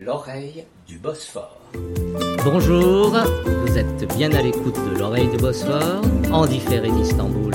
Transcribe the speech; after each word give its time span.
L'oreille 0.00 0.64
du 0.86 0.98
Bosphore. 0.98 1.60
Bonjour, 2.44 3.16
vous 3.46 3.78
êtes 3.78 4.16
bien 4.16 4.32
à 4.32 4.42
l'écoute 4.42 4.76
de 4.90 4.98
l'oreille 4.98 5.28
du 5.28 5.36
Bosphore, 5.36 6.02
en 6.32 6.46
différé 6.46 6.90
d'Istanbul, 6.90 7.54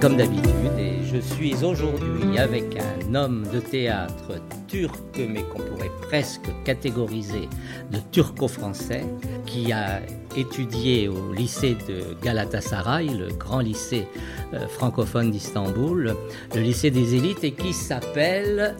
comme 0.00 0.16
d'habitude, 0.16 0.72
et 0.78 1.04
je 1.04 1.18
suis 1.18 1.64
aujourd'hui 1.64 2.38
avec 2.38 2.76
un 2.76 3.14
homme 3.14 3.46
de 3.52 3.60
théâtre 3.60 4.40
turc, 4.70 5.18
mais 5.18 5.42
qu'on 5.42 5.60
pourrait 5.60 5.90
presque 6.02 6.50
catégoriser 6.64 7.48
de 7.90 7.98
turco-français, 8.12 9.04
qui 9.46 9.72
a 9.72 10.00
étudié 10.36 11.08
au 11.08 11.32
lycée 11.32 11.76
de 11.88 12.14
Galatasaray, 12.22 13.08
le 13.08 13.28
grand 13.28 13.60
lycée 13.60 14.06
euh, 14.54 14.66
francophone 14.68 15.30
d'Istanbul, 15.30 16.14
le 16.54 16.60
lycée 16.60 16.90
des 16.90 17.14
élites, 17.14 17.42
et 17.44 17.52
qui 17.52 17.72
s'appelle. 17.72 18.76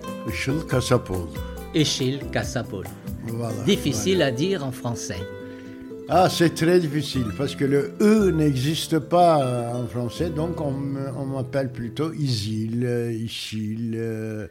Eşil 1.75 2.21
Kasapol. 2.33 2.87
Voilà. 3.25 3.63
Difficile 3.65 4.23
à 4.23 4.31
dire 4.31 4.65
en 4.65 4.73
français. 4.73 5.21
Ah, 6.13 6.29
c'est 6.29 6.55
très 6.57 6.81
difficile 6.81 7.27
parce 7.39 7.55
que 7.55 7.65
le 7.65 7.93
E 8.01 8.33
n'existe 8.33 8.99
pas 8.99 9.45
euh, 9.45 9.73
en 9.73 9.87
français, 9.87 10.29
donc 10.29 10.61
on, 10.61 10.73
m'appelle 10.73 11.71
plutôt 11.71 12.13
Isil, 12.13 12.83
euh, 12.85 13.15
euh, 13.95 14.49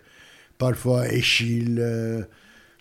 parfois 0.63 1.07
Eşil. 1.11 1.77
euh, 1.79 2.21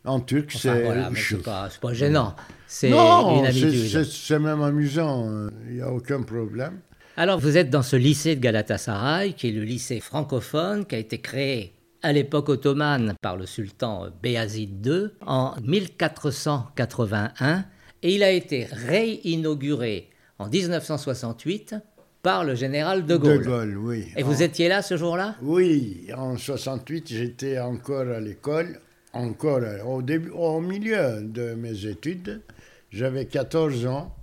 en 0.05 0.21
turc, 0.21 0.53
Enfin, 0.55 0.59
c'est 0.75 0.83
voilà, 0.85 1.11
c'est 1.15 1.43
pas, 1.81 1.93
gênant. 1.93 2.35
C'est 2.67 2.89
une 2.89 2.95
c'est- 2.95 3.47
habitude. 3.65 3.89
c'est 3.91 4.05
c'est 4.05 4.39
même 4.39 4.63
amusant, 4.63 5.29
euh, 5.29 5.51
il 5.69 5.75
n'y 5.77 5.81
a 5.83 5.91
aucun 5.91 6.23
problème. 6.23 6.79
Alors, 7.17 7.39
vous 7.41 7.57
êtes 7.57 7.69
dans 7.69 7.83
ce 7.83 7.97
lycée 7.97 8.37
de 8.37 8.41
Galatasaray, 8.41 9.33
qui 9.35 9.49
est 9.49 9.53
le 9.53 9.65
lycée 9.65 10.01
francophone, 10.01 10.87
qui 10.87 10.95
a 10.95 10.99
été 10.99 11.19
créé 11.19 11.73
à 12.03 12.13
l'époque 12.13 12.49
ottomane 12.49 13.15
par 13.21 13.37
le 13.37 13.45
sultan 13.45 14.07
Béazid 14.23 14.87
II 14.87 15.09
en 15.27 15.55
1481, 15.63 17.65
et 18.03 18.15
il 18.15 18.23
a 18.23 18.31
été 18.31 18.67
réinauguré 18.71 20.09
en 20.39 20.49
1968 20.49 21.75
par 22.29 22.45
le 22.45 22.55
général 22.55 23.07
de 23.07 23.17
Gaulle. 23.17 23.39
De 23.39 23.45
Gaulle, 23.45 23.79
oui. 23.79 24.09
Et 24.15 24.23
vous 24.23 24.43
étiez 24.43 24.69
là 24.69 24.83
ce 24.83 24.99
jour-là? 24.99 25.37
Oui, 25.41 26.09
en 26.15 26.37
68, 26.37 27.09
j'étais 27.09 27.59
encore 27.59 28.07
à 28.07 28.21
l'école, 28.21 28.81
encore 29.15 29.61
euh, 29.63 29.83
au, 29.85 30.03
début, 30.03 30.29
au 30.29 30.61
milieu 30.61 31.23
de 31.23 31.55
mes 31.55 31.87
études. 31.87 32.43
J'avais 32.91 33.25
14 33.25 33.87
ans. 33.87 34.15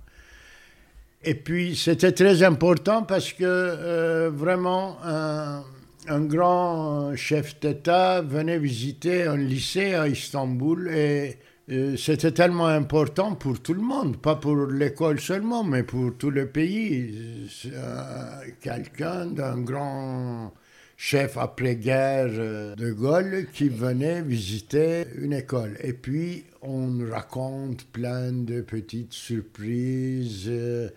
Et 1.24 1.34
puis, 1.34 1.74
c'était 1.74 2.12
très 2.12 2.44
important 2.44 3.02
parce 3.02 3.32
que 3.32 3.42
euh, 3.42 4.30
vraiment, 4.32 4.98
un, 5.02 5.64
un 6.06 6.20
grand 6.20 7.16
chef 7.16 7.58
d'État 7.58 8.22
venait 8.22 8.60
visiter 8.60 9.24
un 9.24 9.36
lycée 9.36 9.94
à 9.94 10.06
Istanbul 10.06 10.92
et 10.94 11.38
c'était 11.68 12.30
tellement 12.30 12.66
important 12.66 13.34
pour 13.34 13.60
tout 13.60 13.74
le 13.74 13.82
monde, 13.82 14.16
pas 14.18 14.36
pour 14.36 14.66
l'école 14.66 15.18
seulement, 15.20 15.64
mais 15.64 15.82
pour 15.82 16.16
tout 16.16 16.30
le 16.30 16.46
pays. 16.46 17.48
Euh, 17.66 18.42
Quelqu'un 18.60 19.26
d'un 19.26 19.60
grand 19.60 20.54
chef 20.96 21.36
après-guerre 21.36 22.28
euh, 22.30 22.74
de 22.76 22.92
Gaulle 22.92 23.48
qui 23.52 23.68
venait 23.68 24.22
visiter 24.22 25.06
une 25.16 25.32
école. 25.32 25.76
Et 25.82 25.92
puis, 25.92 26.44
on 26.62 26.98
raconte 27.10 27.84
plein 27.86 28.30
de 28.30 28.60
petites 28.60 29.12
surprises 29.12 30.44
euh, 30.46 30.88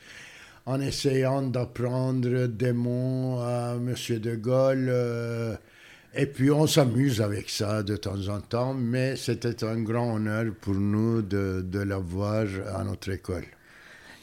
en 0.67 0.79
essayant 0.81 1.41
d'apprendre 1.41 2.46
des 2.46 2.74
mots 2.74 3.40
à 3.40 3.74
M. 3.75 4.19
de 4.19 4.35
Gaulle. 4.35 5.58
Et 6.16 6.25
puis, 6.25 6.50
on 6.50 6.66
s'amuse 6.66 7.22
avec 7.22 7.50
ça 7.50 7.84
de 7.84 7.96
temps 7.96 8.28
en 8.30 8.42
temps, 8.42 8.74
mais 8.74 9.16
c'était 9.16 9.64
un 9.64 9.81
grand 9.81 10.16
honneur 10.16 10.46
pour 10.59 10.74
nous 10.74 11.22
de, 11.22 11.62
de 11.66 11.80
l'avoir 11.80 12.47
à 12.75 12.84
notre 12.84 13.12
école. 13.12 13.46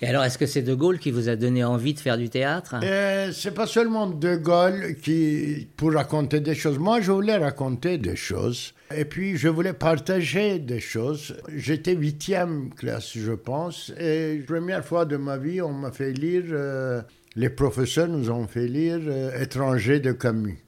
Et 0.03 0.07
alors, 0.07 0.25
est-ce 0.25 0.37
que 0.37 0.45
c'est 0.45 0.63
de 0.63 0.75
Gaulle 0.75 0.99
qui 0.99 1.11
vous 1.11 1.31
a 1.31 1.37
donné 1.37 1.65
envie 1.65 1.95
de 1.95 2.01
faire 2.01 2.19
du 2.19 2.29
théâtre? 2.29 2.75
Euh, 2.83 3.33
c'est 3.33 3.53
pas 3.53 3.67
seulement 3.67 4.07
De 4.07 4.37
Gaulle 4.37 4.97
qui 5.01 5.69
pour 5.75 5.95
raconter 5.95 6.41
des 6.41 6.55
choses. 6.55 6.79
Moi, 6.79 7.01
je 7.01 7.13
voulais 7.13 7.37
raconter 7.37 7.97
des 7.97 8.17
choses. 8.17 8.75
Et 8.95 9.07
puis, 9.07 9.39
je 9.39 9.49
voulais 9.49 9.73
partager 9.73 10.59
des 10.59 10.81
choses. 10.81 11.35
J'étais 11.55 11.95
huitième 11.95 12.75
classe, 12.75 13.17
je 13.17 13.33
pense. 13.33 13.91
Et 13.99 14.45
première 14.47 14.85
fois 14.85 15.07
de 15.07 15.17
ma 15.17 15.39
vie, 15.39 15.63
on 15.63 15.73
m'a 15.73 15.93
fait 15.93 16.13
lire, 16.13 16.45
euh, 16.51 17.01
les 17.35 17.49
professeurs 17.49 18.09
nous 18.09 18.31
ont 18.31 18.47
fait 18.47 18.69
lire 18.69 19.01
euh, 19.01 19.41
Étranger 19.41 20.01
de 20.01 20.13
Camus. 20.13 20.59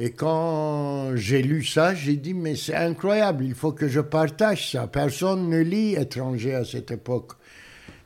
Et 0.00 0.12
quand 0.12 1.16
j'ai 1.16 1.42
lu 1.42 1.64
ça, 1.64 1.92
j'ai 1.92 2.14
dit, 2.14 2.32
mais 2.32 2.54
c'est 2.54 2.76
incroyable, 2.76 3.44
il 3.44 3.54
faut 3.54 3.72
que 3.72 3.88
je 3.88 4.00
partage 4.00 4.70
ça. 4.70 4.86
Personne 4.86 5.48
ne 5.48 5.58
lit 5.58 5.96
Étranger 5.96 6.54
à 6.54 6.64
cette 6.64 6.92
époque. 6.92 7.32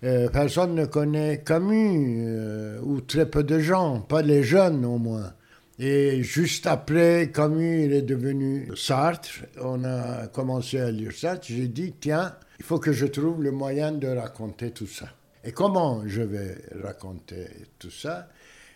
Euh, 0.02 0.28
personne 0.30 0.74
ne 0.74 0.86
connaît 0.86 1.42
Camus, 1.44 2.24
euh, 2.26 2.80
ou 2.82 3.02
très 3.02 3.26
peu 3.26 3.44
de 3.44 3.58
gens, 3.58 4.00
pas 4.00 4.22
les 4.22 4.42
jeunes 4.42 4.84
au 4.86 4.96
moins. 4.96 5.34
Et 5.78 6.22
juste 6.22 6.66
après, 6.66 7.30
Camus 7.32 7.84
il 7.84 7.92
est 7.92 8.02
devenu 8.02 8.70
Sartre, 8.74 9.44
on 9.60 9.84
a 9.84 10.28
commencé 10.28 10.80
à 10.80 10.90
lire 10.90 11.12
Sartre, 11.12 11.46
j'ai 11.48 11.68
dit, 11.68 11.94
tiens, 12.00 12.34
il 12.58 12.64
faut 12.64 12.78
que 12.78 12.92
je 12.92 13.06
trouve 13.06 13.42
le 13.42 13.52
moyen 13.52 13.92
de 13.92 14.08
raconter 14.08 14.70
tout 14.70 14.86
ça. 14.86 15.08
Et 15.44 15.52
comment 15.52 16.02
je 16.06 16.22
vais 16.22 16.56
raconter 16.82 17.46
tout 17.78 17.90
ça? 17.90 18.28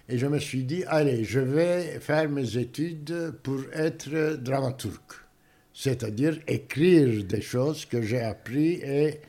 Et 0.09 0.19
je 0.19 0.27
me 0.27 0.39
suis 0.39 0.63
dit, 0.65 0.85
allez, 0.87 1.25
je 1.25 1.41
vais 1.41 1.99
faire 2.01 2.29
mes 2.29 2.57
études 2.57 3.33
pour 3.43 3.61
être 3.73 4.37
dramaturge, 4.37 5.25
c'est-à-dire 5.75 6.39
écrire 6.47 7.25
des 7.25 7.41
choses 7.41 7.85
que 7.85 8.03
j'ai 8.03 8.21
appris 8.21 8.75
et 8.83 9.21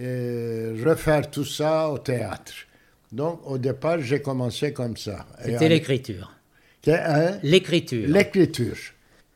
et 0.00 0.72
refaire 0.84 1.30
tout 1.30 1.44
ça 1.44 1.90
au 1.90 1.98
théâtre. 1.98 2.52
Donc, 3.12 3.40
au 3.44 3.58
départ, 3.58 4.00
j'ai 4.00 4.22
commencé 4.22 4.72
comme 4.72 4.96
ça. 4.96 5.26
C'était 5.44 5.68
l'écriture. 5.68 6.32
Hein? 6.86 7.38
L'écriture. 7.42 8.08
L'écriture. 8.08 8.76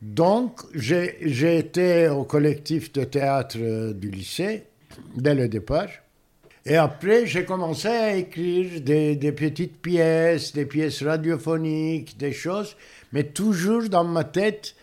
Donc, 0.01 0.61
j'ai 0.75 1.59
été 1.59 2.09
au 2.09 2.25
collectif 2.25 2.93
de 2.93 3.05
théâtre 3.05 3.93
du 3.93 4.11
lycée 4.11 4.65
dès 5.17 5.35
le 5.35 5.49
départ. 5.49 5.89
Et 6.67 6.77
après, 6.77 7.27
j'ai 7.27 7.45
commencé 7.45 7.89
à 7.89 8.17
écrire 8.17 8.81
des, 8.81 9.33
petites 9.33 9.83
pièces, 9.83 10.53
des 10.55 10.65
pièces 10.65 11.03
radiophoniques, 11.03 12.17
des 12.17 12.33
choses, 12.33 12.75
mais 13.13 13.25
toujours 13.25 13.89
dans 13.91 14.05
ma 14.05 14.25
tête, 14.25 14.75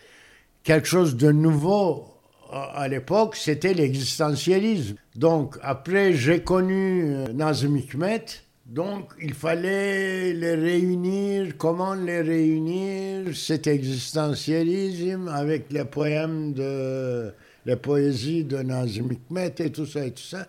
quelque 0.62 0.86
chose 0.86 1.16
de 1.16 1.32
nouveau 1.32 2.06
à 2.52 2.82
à 2.82 2.86
l'époque, 2.86 3.34
c'était 3.34 3.72
l'existentialisme. 3.72 4.96
Donc, 5.16 5.56
après, 5.62 6.12
j'ai 6.12 6.40
connu 6.42 7.04
euh, 7.06 7.32
Nazım 7.32 7.78
Hikmet. 7.78 8.26
Donc, 8.66 9.10
il 9.22 9.32
fallait 9.32 10.34
les 10.34 10.54
réunir. 10.54 11.56
Comment 11.56 11.94
les 11.94 12.20
réunir? 12.20 13.34
Cet 13.34 13.66
existentialisme 13.66 15.28
avec 15.28 15.72
les 15.72 15.86
poèmes 15.86 16.52
de 16.52 17.32
les 17.64 17.76
poésies 17.76 18.44
de 18.44 18.58
Nazım 18.58 19.12
Hikmet 19.12 19.54
et 19.58 19.72
tout 19.72 19.86
ça 19.86 20.04
et 20.04 20.10
tout 20.10 20.22
ça. 20.22 20.46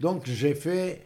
Donc, 0.00 0.22
j'ai 0.26 0.54
fait 0.54 1.00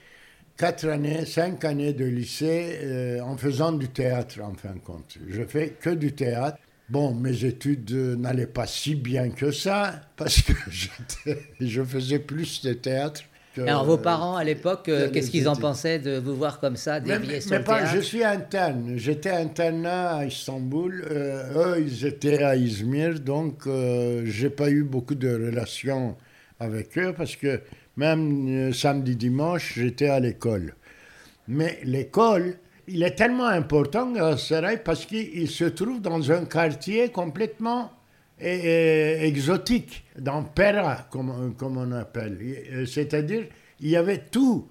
quatre 0.57 0.87
années, 0.89 1.25
cinq 1.25 1.65
années 1.65 1.93
de 1.93 2.05
lycée 2.05 2.79
euh, 2.83 3.21
en 3.21 3.37
faisant 3.37 3.73
du 3.73 3.89
théâtre, 3.89 4.41
en 4.43 4.55
fin 4.55 4.75
de 4.75 4.79
compte. 4.81 5.17
Je 5.29 5.43
fais 5.45 5.71
que 5.81 5.91
du 5.91 6.13
théâtre. 6.13 6.59
Bon, 6.89 7.15
mes 7.15 7.45
études 7.45 7.91
euh, 7.93 8.17
n'allaient 8.17 8.47
pas 8.47 8.67
si 8.67 8.95
bien 8.95 9.31
que 9.31 9.51
ça, 9.51 10.03
parce 10.17 10.43
que 10.43 10.53
je 11.61 11.83
faisais 11.83 12.19
plus 12.19 12.63
de 12.63 12.75
théâtre. 12.75 13.23
que- 13.55 13.63
Alors, 13.63 13.85
vos 13.85 13.97
parents, 13.97 14.37
à 14.37 14.45
l'époque, 14.45 14.89
euh, 14.91 15.09
que 15.09 15.15
qu'est-ce 15.15 15.31
qu'ils 15.31 15.49
en 15.49 15.57
pensaient 15.57 15.99
de 15.99 16.19
vous 16.19 16.35
voir 16.37 16.61
comme 16.61 16.77
ça, 16.77 17.01
Mais, 17.01 17.19
dévier 17.19 17.35
mais 17.35 17.41
sur 17.41 17.57
le 17.57 17.65
pas, 17.65 17.79
théâtre? 17.79 17.95
je 17.97 18.01
suis 18.01 18.25
interne. 18.25 18.93
J'étais 18.97 19.31
internat 19.31 20.17
à 20.19 20.25
Istanbul. 20.27 21.05
Euh, 21.11 21.77
eux, 21.77 21.81
ils 21.87 22.05
étaient 22.05 22.43
à 22.43 22.57
Izmir, 22.57 23.21
donc 23.21 23.67
euh, 23.67 24.25
j'ai 24.27 24.51
pas 24.51 24.69
eu 24.69 24.83
beaucoup 24.85 25.15
de 25.15 25.29
relations 25.33 26.15
avec 26.61 26.97
eux 26.99 27.15
parce 27.17 27.37
que 27.37 27.61
même 27.97 28.49
euh, 28.49 28.73
samedi, 28.73 29.17
dimanche, 29.17 29.75
j'étais 29.77 30.09
à 30.09 30.21
l'école. 30.21 30.75
Mais 31.49 31.79
l'école, 31.85 32.57
il 32.89 33.03
est 33.03 33.15
tellement 33.15 33.47
important 33.47 34.15
à 34.17 34.37
Saray 34.37 34.83
parce 34.83 35.07
qu'il 35.07 35.49
se 35.49 35.65
trouve 35.65 36.01
dans 36.01 36.31
un 36.33 36.45
quartier 36.45 37.11
complètement 37.11 37.93
eh, 38.41 39.19
exotique, 39.27 40.05
dans 40.19 40.43
Pera, 40.43 41.07
comme, 41.11 41.55
comme 41.57 41.77
on 41.77 41.93
appelle. 41.93 42.87
C'est-à-dire, 42.87 43.45
il 43.81 43.91
y 43.91 43.97
avait 43.97 44.25
tout 44.31 44.69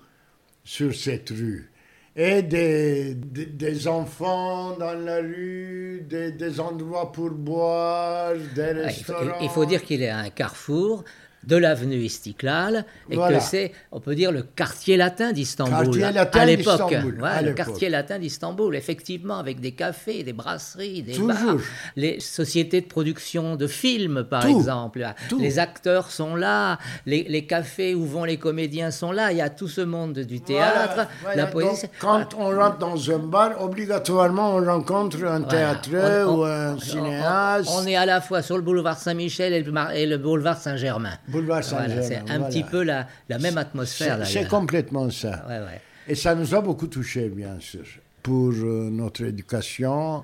sur 0.64 0.94
cette 0.94 1.30
rue. 1.30 1.72
Et 2.14 2.42
des, 2.42 3.16
des, 3.16 3.46
des 3.46 3.88
enfants 3.88 4.76
dans 4.78 4.94
la 4.94 5.18
rue, 5.20 6.06
des, 6.10 6.34
des 6.34 6.60
endroits 6.60 7.10
pour 7.14 7.30
boire, 7.30 8.34
des 8.54 8.72
il, 8.72 8.76
faut, 8.76 9.14
restaurants. 9.14 9.40
il 9.42 9.50
faut 9.50 9.66
dire 9.66 9.82
qu'il 9.82 10.02
est 10.02 10.10
à 10.10 10.18
un 10.18 10.30
carrefour 10.30 11.06
de 11.44 11.56
l'avenue 11.56 11.98
Istiklal 11.98 12.86
et 13.10 13.16
Voilà. 13.16 13.38
que 13.40 13.44
c'est, 13.44 13.72
on 13.92 14.00
peut 14.00 14.16
dire, 14.16 14.32
le 14.32 14.44
quartier 14.44 14.98
latin 14.98 15.32
d'Istanbul 15.32 16.04
à 16.04 16.46
l'époque. 16.46 16.92
Ouais, 16.92 17.42
le 17.44 17.54
quartier 17.54 17.90
latin 17.90 18.20
d'Istanbul, 18.20 18.76
effectivement, 18.76 19.38
avec 19.38 19.60
des 19.60 19.72
cafés, 19.72 20.24
des 20.24 20.34
brasseries, 20.34 21.02
des 21.04 21.18
bars, 21.18 21.58
les 21.96 22.20
sociétés 22.20 22.82
de 22.82 22.86
production 22.88 23.56
de 23.56 23.68
films, 23.68 24.24
par 24.24 24.44
Tout. 24.44 24.50
exemple. 24.58 25.06
Tout. 25.30 25.40
Les 25.40 25.60
acteurs 25.60 26.12
sont 26.12 26.36
là, 26.36 26.78
les, 27.06 27.24
les 27.24 27.46
cafés 27.46 27.96
où 27.96 28.06
vont 28.06 28.24
les 28.24 28.38
comédiens 28.38 28.92
sont 28.92 29.12
là. 29.12 29.32
Il 29.32 29.38
y 29.38 29.42
a 29.42 29.50
tout 29.50 29.68
ce 29.68 29.82
monde 29.82 30.20
du 30.20 30.42
théâtre, 30.42 30.94
Voilà, 30.96 31.10
voilà. 31.22 31.36
la 31.44 31.48
poésie. 31.48 31.82
Donc, 31.84 31.92
quand 32.00 32.28
on 32.38 32.56
rentre 32.56 32.78
dans 32.78 33.12
un 33.12 33.18
bar, 33.20 33.62
obligatoirement, 33.62 34.56
on 34.56 34.64
rencontre 34.66 35.24
un 35.26 35.42
théâtreux 35.42 36.26
on- 36.28 36.40
ou 36.40 36.44
un 36.44 36.78
cinéaste. 36.80 37.70
On, 37.74 37.86
est 37.88 37.96
à 37.96 38.06
la 38.06 38.22
fois 38.22 38.42
sur 38.42 38.56
le 38.58 38.62
boulevard 38.64 38.98
Saint-Michel 38.98 39.54
et 39.54 40.06
le 40.06 40.18
boulevard 40.18 40.58
Saint-Germain. 40.58 41.14
Boulevard 41.32 41.62
Voilà, 41.64 41.88
Saint-Germain, 41.88 42.02
c'est 42.08 42.18
un 42.18 42.38
voilà. 42.40 42.46
petit 42.48 42.64
peu 42.64 42.84
la, 42.84 43.08
la 43.30 43.40
même 43.40 43.58
atmosphère. 43.58 44.26
C'est- 44.26 44.48
complètement 44.48 45.10
ça. 45.10 45.46
Ouais, 45.48 45.60
ouais. 45.60 45.82
Et 46.08 46.16
ça 46.16 46.36
nous 46.36 46.54
a 46.56 46.62
beaucoup 46.62 46.88
touché, 46.88 47.30
bien 47.30 47.60
sûr. 47.60 47.86
Pour 48.24 48.50
euh, 48.52 48.90
notre 48.92 49.24
éducation, 49.24 50.24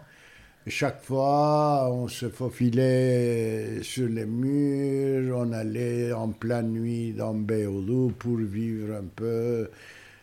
chaque 0.67 1.01
fois, 1.03 1.89
on 1.91 2.07
se 2.07 2.29
faufilait 2.29 3.79
sur 3.83 4.07
les 4.09 4.25
murs, 4.25 5.37
on 5.37 5.51
allait 5.53 6.11
en 6.11 6.29
pleine 6.29 6.71
nuit 6.71 7.13
dans 7.13 7.33
Beyoğlu 7.33 8.11
pour 8.13 8.37
vivre 8.37 8.95
un 8.95 9.05
peu 9.15 9.69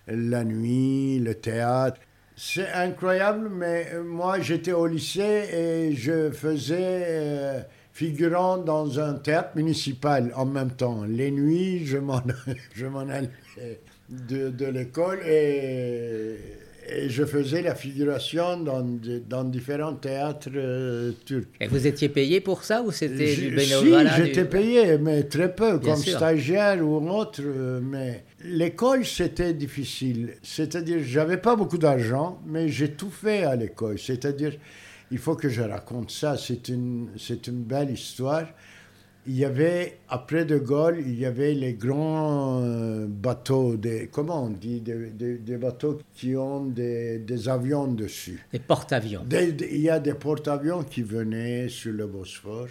la 0.07 0.45
nuit, 0.45 1.19
le 1.19 1.35
théâtre. 1.35 1.99
C'est 2.37 2.69
incroyable, 2.73 3.49
mais 3.49 3.87
moi 4.05 4.41
j'étais 4.41 4.73
au 4.73 4.87
lycée 4.87 5.49
et 5.53 5.93
je 5.95 6.31
faisais 6.31 7.05
euh, 7.09 7.61
figurant 7.95 8.59
dans 8.59 8.99
un 9.01 9.15
théâtre 9.15 9.51
municipal 9.57 10.33
en 10.37 10.45
même 10.47 10.73
temps. 10.73 11.05
Les 11.09 11.31
nuits, 11.31 11.87
je 11.87 11.97
m'en, 11.99 12.21
je 12.75 12.87
m'en 12.87 13.09
allais 13.09 13.31
de, 14.11 14.51
de 14.51 14.67
l'école 14.67 15.21
et, 15.27 16.35
et 16.89 17.09
je 17.09 17.25
faisais 17.25 17.63
la 17.63 17.75
figuration 17.77 18.59
dans, 18.59 18.85
dans 19.29 19.45
différents 19.45 19.95
théâtres 19.95 20.51
euh, 20.55 21.13
turcs. 21.25 21.47
Et 21.61 21.69
vous 21.69 21.87
étiez 21.87 22.09
payé 22.09 22.41
pour 22.41 22.65
ça 22.65 22.83
ou 22.83 22.91
c'était 22.91 23.29
Je- 23.29 23.41
du 23.49 23.61
si, 23.61 23.71
bénévolat 23.81 24.17
du- 24.19 24.25
j'étais 24.25 24.45
payé, 24.45 24.99
mais 24.99 25.23
très 25.23 25.55
peu, 25.55 25.79
Bien 25.79 25.93
comme 25.95 26.03
sûr. 26.03 26.17
stagiaire 26.17 26.85
ou 26.85 27.09
autre. 27.09 27.43
Mais 27.81 28.25
l'école, 28.45 29.07
c'était 29.07 29.55
difficile. 29.55 30.35
C'est-à-dire, 30.43 30.99
j'avais 31.03 31.39
pas 31.39 31.55
beaucoup 31.55 31.79
d'argent, 31.79 32.41
mais 32.45 32.69
j'ai 32.69 32.91
tout 32.91 33.11
fait 33.11 33.45
à 33.45 33.55
l'école. 33.57 33.99
C'est-à-dire, 34.01 34.53
il 35.11 35.19
faut 35.19 35.37
que 35.37 35.49
je 35.49 35.63
raconte 35.63 36.11
ça. 36.11 36.37
C'est 36.37 36.69
une, 36.69 37.09
c'est 37.19 37.47
une 37.47 37.63
belle 37.63 37.91
histoire. 37.91 38.47
Il 39.27 39.37
y 39.37 39.45
avait, 39.47 40.01
après 40.11 40.45
De 40.45 40.59
Gaulle, 40.59 40.99
il 41.01 41.19
y 41.19 41.25
avait 41.25 41.55
les 41.55 41.73
grands 41.75 42.61
euh, 42.63 43.07
bateaux, 43.09 43.75
des, 43.77 44.09
comment 44.13 44.45
on 44.45 44.51
dit, 44.51 44.81
des, 44.83 45.11
des- 45.11 45.39
des 45.39 45.57
bateaux 45.57 45.99
qui 46.15 46.37
ont 46.37 46.67
des, 46.67 47.21
des 47.21 47.49
avions 47.49 47.87
dessus. 47.87 48.45
des 48.53 48.59
porte-avions. 48.59 49.25
Il 49.31 49.81
y 49.81 49.89
a 49.89 49.99
des 49.99 50.13
porte-avions 50.13 50.83
qui 50.83 51.01
venaient 51.03 51.71
sur 51.71 51.93
le 51.95 52.07
Bosphore. 52.07 52.69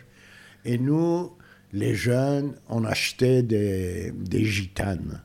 Et 0.64 0.78
nous, 0.78 1.32
les 1.72 1.96
jeunes, 1.96 2.54
on 2.70 2.86
achetait 2.86 3.42
des, 3.42 4.12
des 4.12 4.46
gitanes. 4.46 5.24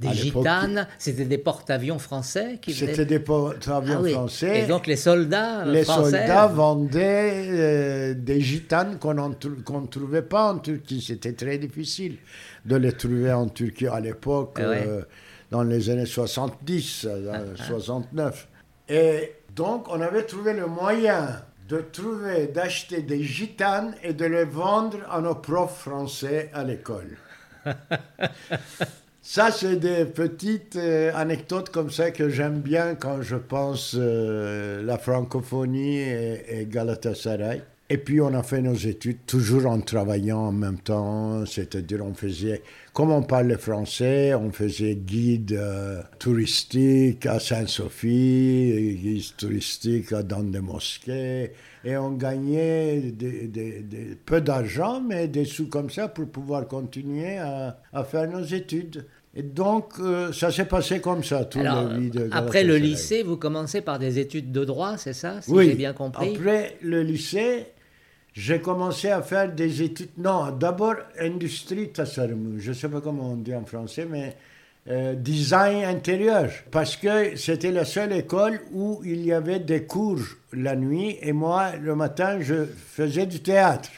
Des 0.00 0.14
gitanes, 0.14 0.86
c'était 0.98 1.26
des 1.26 1.36
porte-avions 1.38 1.98
français 1.98 2.58
qui. 2.62 2.72
C'était 2.72 3.04
des 3.04 3.20
porte-avions 3.20 3.96
Ah 3.98 4.02
oui. 4.02 4.12
français. 4.12 4.62
Et 4.62 4.66
donc 4.66 4.86
les 4.86 4.96
soldats 4.96 5.60
euh, 5.66 5.72
les 5.72 5.84
français. 5.84 6.18
soldats 6.18 6.46
vendaient 6.46 7.46
euh, 7.48 8.14
des 8.14 8.40
gitanes 8.40 8.98
qu'on 8.98 9.12
ne 9.14 9.86
trouvait 9.86 10.22
pas 10.22 10.52
en 10.54 10.58
Turquie. 10.58 11.02
C'était 11.06 11.34
très 11.34 11.58
difficile 11.58 12.16
de 12.64 12.76
les 12.76 12.92
trouver 12.92 13.32
en 13.32 13.46
Turquie 13.48 13.88
à 13.88 14.00
l'époque, 14.00 14.58
Ah 14.62 14.68
ouais. 14.70 14.84
euh, 14.88 15.02
dans 15.50 15.62
les 15.64 15.90
années 15.90 16.06
70, 16.06 17.06
euh, 17.08 17.54
69. 17.56 18.48
Et 18.88 19.34
donc, 19.54 19.86
on 19.90 20.00
avait 20.00 20.22
trouvé 20.24 20.54
le 20.54 20.66
moyen 20.66 21.42
de 21.68 21.78
trouver, 21.92 22.46
d'acheter 22.48 23.02
des 23.02 23.22
gitanes 23.22 23.94
et 24.02 24.12
de 24.14 24.24
les 24.24 24.44
vendre 24.44 24.98
à 25.10 25.20
nos 25.20 25.34
profs 25.36 25.80
français 25.82 26.50
à 26.54 26.64
l'école. 26.64 27.16
Ça, 29.22 29.50
c'est 29.50 29.76
des 29.76 30.06
petites 30.06 30.76
euh, 30.76 31.12
anecdotes 31.14 31.70
comme 31.70 31.90
ça 31.90 32.10
que 32.10 32.28
j'aime 32.30 32.60
bien 32.60 32.94
quand 32.94 33.22
je 33.22 33.36
pense 33.36 33.94
euh, 33.98 34.82
la 34.82 34.98
francophonie 34.98 35.98
et, 35.98 36.60
et 36.60 36.66
Galatasaray. 36.66 37.62
Et 37.92 37.98
puis, 37.98 38.20
on 38.20 38.32
a 38.34 38.44
fait 38.44 38.62
nos 38.62 38.74
études 38.74 39.26
toujours 39.26 39.66
en 39.66 39.80
travaillant 39.80 40.38
en 40.38 40.52
même 40.52 40.78
temps. 40.78 41.44
C'est-à-dire, 41.44 42.04
on 42.06 42.14
faisait, 42.14 42.62
comme 42.92 43.10
on 43.10 43.22
parlait 43.24 43.56
français, 43.58 44.32
on 44.32 44.52
faisait 44.52 44.94
guide 44.94 45.52
euh, 45.54 46.00
touristique 46.20 47.26
à 47.26 47.40
Saint-Sophie, 47.40 48.96
guide 49.02 49.36
touristique 49.36 50.14
dans 50.14 50.42
des 50.42 50.60
mosquées. 50.60 51.50
Et 51.84 51.96
on 51.96 52.12
gagnait 52.12 53.00
des- 53.00 53.48
des- 53.48 53.80
des- 53.80 54.16
peu 54.24 54.40
d'argent, 54.40 55.00
mais 55.00 55.26
des 55.28 55.44
sous 55.44 55.66
comme 55.68 55.90
ça 55.90 56.08
pour 56.08 56.28
pouvoir 56.28 56.68
continuer 56.68 57.38
à, 57.38 57.78
à 57.92 58.04
faire 58.04 58.28
nos 58.30 58.44
études. 58.44 59.04
Et 59.34 59.42
donc, 59.42 59.94
euh, 60.00 60.32
ça 60.32 60.50
s'est 60.50 60.64
passé 60.64 61.00
comme 61.00 61.22
ça, 61.24 61.44
toute 61.44 61.62
Alors, 61.62 61.88
la 61.88 61.98
vie 61.98 62.10
de 62.10 62.28
après 62.32 62.64
le 62.64 62.76
lycée, 62.76 63.22
vous 63.22 63.36
commencez 63.36 63.80
par 63.80 63.98
des 63.98 64.18
études 64.18 64.50
de 64.52 64.64
droit, 64.64 64.96
c'est 64.96 65.12
ça 65.12 65.40
Si 65.40 65.50
oui, 65.52 65.66
j'ai 65.68 65.74
bien 65.74 65.92
compris? 65.92 66.34
après 66.34 66.76
le 66.82 67.02
lycée, 67.02 67.66
j'ai 68.34 68.60
commencé 68.60 69.08
à 69.10 69.22
faire 69.22 69.52
des 69.52 69.82
études. 69.82 70.10
Non, 70.18 70.50
d'abord 70.52 70.94
industrie 71.18 71.88
tasarım. 71.90 72.56
Je 72.58 72.70
ne 72.70 72.74
sais 72.74 72.88
pas 72.88 73.00
comment 73.00 73.32
on 73.32 73.36
dit 73.36 73.54
en 73.54 73.64
français, 73.64 74.06
mais 74.08 74.36
euh, 74.88 75.14
design 75.14 75.84
intérieur. 75.84 76.50
Parce 76.70 76.96
que 76.96 77.36
c'était 77.36 77.72
la 77.72 77.84
seule 77.84 78.12
école 78.12 78.60
où 78.72 79.00
il 79.04 79.24
y 79.24 79.32
avait 79.32 79.58
des 79.60 79.82
cours 79.84 80.20
la 80.52 80.74
nuit 80.76 81.16
et 81.22 81.32
moi, 81.32 81.72
le 81.76 81.94
matin, 81.94 82.38
je 82.40 82.64
faisais 82.64 83.26
du 83.26 83.40
théâtre. 83.40 83.90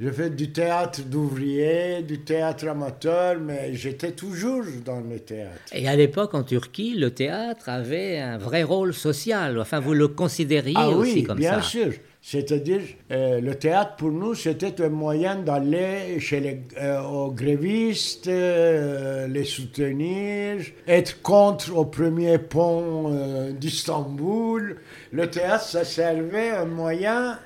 Je 0.00 0.08
fais 0.10 0.30
du 0.30 0.52
théâtre 0.52 1.00
d'ouvrier, 1.02 2.02
du 2.02 2.20
théâtre 2.20 2.68
amateur, 2.68 3.36
mais 3.40 3.74
j'étais 3.74 4.12
toujours 4.12 4.62
dans 4.84 5.00
le 5.00 5.18
théâtre. 5.18 5.58
Et 5.72 5.88
à 5.88 5.96
l'époque, 5.96 6.34
en 6.34 6.44
Turquie, 6.44 6.94
le 6.94 7.10
théâtre 7.10 7.68
avait 7.68 8.18
un 8.18 8.38
vrai 8.38 8.62
rôle 8.62 8.94
social. 8.94 9.58
Enfin, 9.58 9.80
vous 9.80 9.94
le 9.94 10.06
considériez 10.06 10.74
Ah 10.76 10.88
aussi 10.90 11.14
oui, 11.14 11.22
comme 11.24 11.38
bien 11.38 11.54
ça. 11.54 11.62
sûr. 11.62 11.92
C'est-à-dire, 12.20 12.82
euh, 13.10 13.40
le 13.40 13.54
théâtre 13.54 13.96
pour 13.96 14.10
nous, 14.10 14.34
c'était 14.34 14.82
un 14.82 14.88
moyen 14.88 15.36
d'aller 15.36 16.18
chez 16.18 16.40
les, 16.40 16.60
euh, 16.80 17.00
aux 17.00 17.30
grévistes, 17.30 18.26
euh, 18.26 19.28
les 19.28 19.44
soutenir, 19.44 20.60
être 20.86 21.22
contre 21.22 21.74
au 21.74 21.84
premier 21.84 22.38
pont 22.38 23.50
d'Istanbul. 23.52 24.78
Le 25.12 25.30
théâtre, 25.30 25.64
ça 25.64 25.84
servait 25.84 26.50
un 26.50 26.66
moyen 26.66 27.38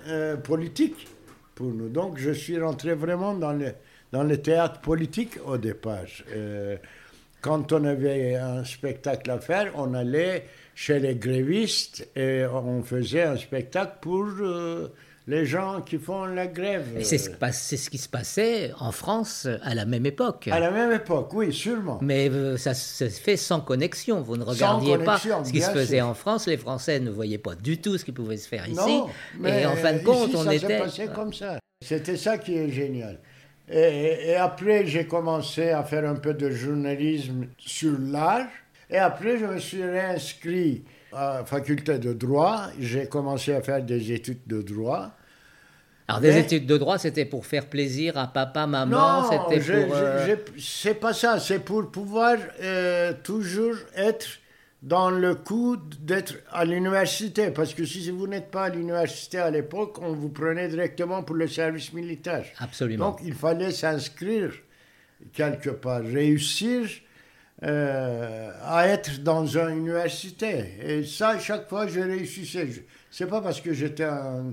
politique 0.42 1.06
pour 1.54 1.68
nous. 1.68 1.88
Donc, 1.88 2.18
je 2.18 2.30
suis 2.30 2.58
rentré 2.60 2.94
vraiment 2.94 3.34
dans 3.34 3.52
le, 3.52 3.74
dans 4.10 4.24
le 4.24 4.38
théâtre 4.38 4.80
politique 4.80 5.38
au 5.46 5.58
départ. 5.58 6.06
Quand 7.40 7.72
on 7.72 7.84
avait 7.84 8.36
un 8.36 8.64
spectacle 8.64 9.30
à 9.30 9.38
faire, 9.38 9.72
on 9.76 9.94
allait 9.94 10.44
chez 10.74 10.98
les 10.98 11.14
grévistes 11.14 12.08
et 12.16 12.44
on 12.46 12.82
faisait 12.82 13.22
un 13.22 13.36
spectacle 13.36 13.98
pour 14.00 14.26
euh, 14.40 14.88
les 15.28 15.46
gens 15.46 15.82
qui 15.82 15.98
font 15.98 16.24
la 16.24 16.46
grève. 16.46 16.84
C'est 17.02 17.18
ce, 17.18 17.30
qui 17.90 17.98
ce 17.98 18.04
se 18.04 18.08
passait 18.08 18.72
en 18.78 18.90
France 18.90 19.46
à 19.62 19.74
la 19.74 19.84
même 19.84 20.06
époque. 20.06 20.48
À 20.50 20.58
la 20.58 20.70
même 20.70 20.92
époque, 20.92 21.32
oui, 21.34 21.52
sûrement. 21.52 21.98
Mais 22.02 22.28
euh, 22.30 22.56
ça 22.56 22.74
se 22.74 23.08
fait 23.08 23.36
sans 23.36 23.60
connexion. 23.60 24.20
Vous 24.20 24.36
ne 24.36 24.44
regardiez 24.44 24.98
pas 24.98 25.18
ce 25.18 25.52
qui 25.52 25.60
se 25.60 25.70
faisait 25.70 25.98
sûr. 25.98 26.06
en 26.08 26.14
France. 26.14 26.46
Les 26.46 26.56
Français 26.56 26.98
ne 27.00 27.10
voyaient 27.10 27.38
pas 27.38 27.54
du 27.54 27.80
tout 27.80 27.98
ce 27.98 28.04
qui 28.04 28.12
pouvait 28.12 28.36
se 28.36 28.48
faire 28.48 28.66
ici. 28.66 28.76
Non, 28.76 29.08
mais 29.38 29.62
et 29.62 29.66
en 29.66 29.76
fin 29.76 29.92
de 29.92 29.96
ici, 29.98 30.04
compte, 30.04 30.34
on 30.34 30.44
ça 30.44 30.50
s'est 30.50 30.56
était. 30.56 30.78
passé 30.78 31.08
comme 31.14 31.32
ça. 31.32 31.58
C'était 31.84 32.16
ça 32.16 32.38
qui 32.38 32.56
est 32.56 32.70
génial. 32.70 33.18
Et, 33.70 34.30
et 34.30 34.36
après, 34.36 34.86
j'ai 34.86 35.06
commencé 35.06 35.70
à 35.70 35.82
faire 35.84 36.08
un 36.08 36.16
peu 36.16 36.34
de 36.34 36.50
journalisme 36.50 37.46
sur 37.58 37.92
l'art. 37.98 38.46
Et 38.92 38.98
après, 38.98 39.38
je 39.38 39.46
me 39.46 39.58
suis 39.58 39.82
réinscrit 39.82 40.84
à 41.12 41.38
la 41.38 41.44
faculté 41.44 41.98
de 41.98 42.12
droit. 42.12 42.66
J'ai 42.78 43.06
commencé 43.06 43.54
à 43.54 43.62
faire 43.62 43.82
des 43.82 44.12
études 44.12 44.46
de 44.46 44.62
droit. 44.62 45.10
Alors, 46.08 46.20
des 46.20 46.32
Mais- 46.32 46.40
études 46.40 46.66
de 46.66 46.76
droit, 46.76 46.98
c'était 46.98 47.24
pour 47.24 47.46
faire 47.46 47.66
plaisir 47.68 48.18
à 48.18 48.26
papa, 48.26 48.66
maman. 48.66 49.22
Non, 49.22 49.30
C'était 49.30 49.84
pour. 49.86 49.94
euh, 49.96 50.36
c'est 50.58 50.94
pas 50.94 51.12
ça. 51.14 51.38
C'est 51.40 51.60
pour 51.60 51.90
pouvoir 51.90 52.36
euh, 52.60 53.12
toujours 53.22 53.76
être 53.94 54.26
dans 54.82 55.10
le 55.10 55.36
coup 55.36 55.76
d'être 56.00 56.34
à 56.50 56.64
l'université. 56.64 57.50
Parce 57.50 57.72
que 57.72 57.84
si 57.86 58.10
vous 58.10 58.26
n'êtes 58.26 58.50
pas 58.50 58.64
à 58.64 58.68
l'université 58.68 59.38
à 59.38 59.50
l'époque, 59.50 59.98
on 60.02 60.12
vous 60.12 60.28
prenait 60.28 60.68
directement 60.68 61.22
pour 61.22 61.36
le 61.36 61.46
service 61.46 61.92
militaire. 61.92 62.44
Absolument. 62.58 63.10
Donc 63.10 63.20
il 63.24 63.32
fallait 63.32 63.70
s'inscrire 63.70 64.50
quelque 65.32 65.70
part, 65.70 66.02
réussir 66.02 66.88
euh, 67.62 68.50
à 68.64 68.88
être 68.88 69.22
dans 69.22 69.46
une 69.46 69.78
université. 69.78 70.64
Et 70.82 71.04
ça, 71.04 71.38
chaque 71.38 71.68
fois, 71.68 71.86
je 71.86 72.00
réussissais. 72.00 72.68
C'est 73.10 73.26
pas 73.28 73.40
parce 73.40 73.60
que 73.60 73.72
j'étais 73.72 74.04
un, 74.04 74.52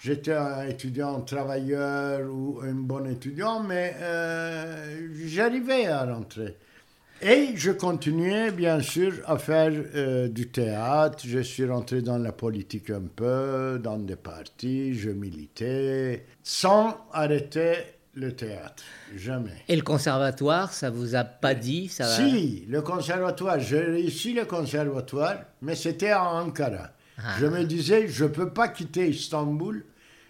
j'étais 0.00 0.34
un 0.34 0.68
étudiant 0.68 1.20
travailleur 1.22 2.30
ou 2.32 2.60
un 2.62 2.74
bon 2.74 3.10
étudiant, 3.10 3.60
mais 3.60 3.96
euh, 4.00 5.08
j'arrivais 5.26 5.86
à 5.86 6.04
rentrer. 6.04 6.56
Et 7.22 7.56
je 7.56 7.70
continuais 7.70 8.50
bien 8.50 8.80
sûr 8.80 9.14
à 9.26 9.38
faire 9.38 9.72
euh, 9.94 10.28
du 10.28 10.48
théâtre. 10.48 11.24
Je 11.26 11.38
suis 11.38 11.64
rentré 11.64 12.02
dans 12.02 12.18
la 12.18 12.32
politique 12.32 12.90
un 12.90 13.08
peu, 13.16 13.80
dans 13.82 13.98
des 13.98 14.16
partis, 14.16 14.94
je 14.94 15.10
militais, 15.10 16.26
sans 16.42 16.98
arrêter 17.12 17.93
le 18.14 18.32
théâtre, 18.34 18.82
jamais. 19.16 19.64
Et 19.68 19.76
le 19.76 19.82
conservatoire, 19.82 20.72
ça 20.72 20.90
vous 20.90 21.14
a 21.14 21.24
pas 21.24 21.54
dit 21.54 21.88
ça 21.88 22.04
Si, 22.04 22.64
le 22.68 22.82
conservatoire, 22.82 23.58
j'ai 23.58 23.80
réussi 23.80 24.32
le 24.32 24.44
conservatoire, 24.44 25.36
mais 25.62 25.74
c'était 25.74 26.10
à 26.10 26.24
Ankara. 26.24 26.90
Ah. 27.18 27.36
Je 27.38 27.46
me 27.46 27.64
disais, 27.64 28.08
je 28.08 28.24
ne 28.24 28.28
peux 28.30 28.50
pas 28.50 28.68
quitter 28.68 29.08
Istanbul, 29.08 29.84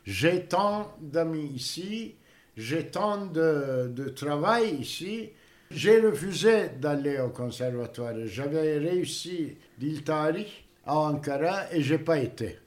j'ai 0.05 0.45
tant 0.45 0.95
d'amis 1.00 1.50
ici, 1.55 2.14
j'ai 2.57 2.87
tant 2.87 3.26
de, 3.26 3.91
de 3.95 4.09
travail 4.09 4.76
ici. 4.76 5.31
J'ai 5.71 5.99
refusé 6.00 6.69
d'aller 6.81 7.19
au 7.19 7.31
conservatoire. 7.31 8.12
J'avais 8.26 8.79
réussi 8.79 9.57
l'Iltari 9.81 10.47
à 10.87 10.97
Ankara 10.97 11.73
et 11.73 11.83
j'ai 11.83 11.99
pas 11.99 12.19
été. 12.19 12.59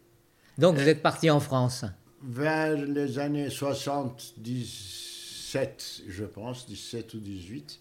Donc 0.57 0.75
vous 0.75 0.89
êtes 0.89 1.01
parti 1.01 1.29
en 1.29 1.39
France 1.39 1.85
Vers 2.23 2.75
les 2.75 3.19
années 3.19 3.49
70 3.49 5.07
je 6.07 6.25
pense, 6.25 6.67
17 6.67 7.13
ou 7.13 7.19
18. 7.19 7.79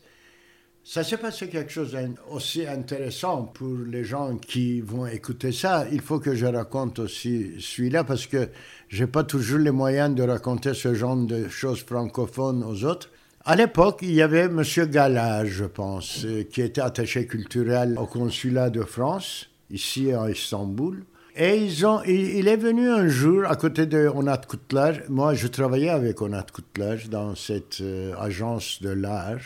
Ça 0.84 1.02
s'est 1.02 1.16
passé 1.16 1.48
quelque 1.48 1.72
chose 1.72 1.96
aussi 2.30 2.64
intéressant 2.64 3.42
pour 3.42 3.76
les 3.90 4.04
gens 4.04 4.36
qui 4.36 4.80
vont 4.80 5.06
écouter 5.06 5.50
ça. 5.50 5.84
Il 5.90 6.00
faut 6.00 6.20
que 6.20 6.36
je 6.36 6.46
raconte 6.46 7.00
aussi 7.00 7.54
celui-là 7.58 8.04
parce 8.04 8.26
que 8.26 8.48
j'ai 8.88 9.08
pas 9.08 9.24
toujours 9.24 9.58
les 9.58 9.72
moyens 9.72 10.14
de 10.14 10.22
raconter 10.22 10.74
ce 10.74 10.94
genre 10.94 11.16
de 11.16 11.48
choses 11.48 11.82
francophones 11.82 12.62
aux 12.62 12.84
autres. 12.84 13.10
À 13.44 13.56
l'époque, 13.56 13.98
il 14.02 14.12
y 14.12 14.22
avait 14.22 14.44
M. 14.44 14.62
Gallage, 14.88 15.48
je 15.48 15.64
pense, 15.64 16.24
euh, 16.24 16.42
qui 16.44 16.62
était 16.62 16.80
attaché 16.80 17.26
culturel 17.26 17.96
au 17.96 18.06
consulat 18.06 18.70
de 18.70 18.82
France, 18.82 19.48
ici 19.70 20.12
à 20.12 20.28
Istanbul. 20.28 21.04
Et 21.38 21.58
ils 21.58 21.84
ont, 21.84 22.02
il, 22.04 22.48
est 22.48 22.56
venu 22.56 22.88
un 22.88 23.08
jour 23.08 23.44
à 23.44 23.56
côté 23.56 23.84
de 23.84 24.08
Onat 24.08 24.40
Kutlar. 24.48 24.94
Moi, 25.10 25.34
je 25.34 25.48
travaillais 25.48 25.90
avec 25.90 26.22
Onat 26.22 26.46
Kutlar 26.50 26.96
dans 27.10 27.34
cette 27.34 27.82
euh, 27.82 28.14
agence 28.18 28.80
de 28.80 28.88
l'art. 28.88 29.36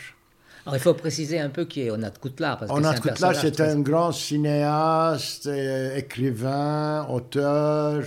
Alors, 0.65 0.77
il 0.77 0.79
faut 0.79 0.93
préciser 0.93 1.37
un 1.37 1.49
peu 1.49 1.65
qui 1.65 1.81
est 1.81 1.91
Onat 1.91 2.11
Kutlar. 2.11 2.63
Onat 2.69 2.93
Kutlar, 2.99 3.35
c'est 3.35 3.59
un 3.59 3.81
grand 3.81 4.13
cinéaste, 4.13 5.47
euh, 5.47 5.97
écrivain, 5.97 7.05
auteur, 7.09 8.03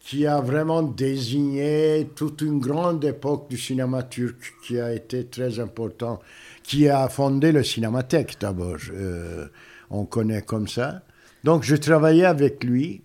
qui 0.00 0.26
a 0.26 0.40
vraiment 0.40 0.82
désigné 0.82 2.10
toute 2.16 2.40
une 2.40 2.58
grande 2.58 3.04
époque 3.04 3.48
du 3.48 3.56
cinéma 3.56 4.02
turc 4.02 4.54
qui 4.66 4.80
a 4.80 4.92
été 4.92 5.26
très 5.26 5.60
important, 5.60 6.18
qui 6.64 6.88
a 6.88 7.08
fondé 7.08 7.52
le 7.52 7.62
Cinémathèque 7.62 8.38
d'abord. 8.40 8.78
Euh, 8.92 9.46
on 9.88 10.04
connaît 10.04 10.42
comme 10.42 10.66
ça. 10.66 11.02
Donc, 11.44 11.62
je 11.62 11.76
travaillais 11.76 12.24
avec 12.24 12.64
lui. 12.64 13.02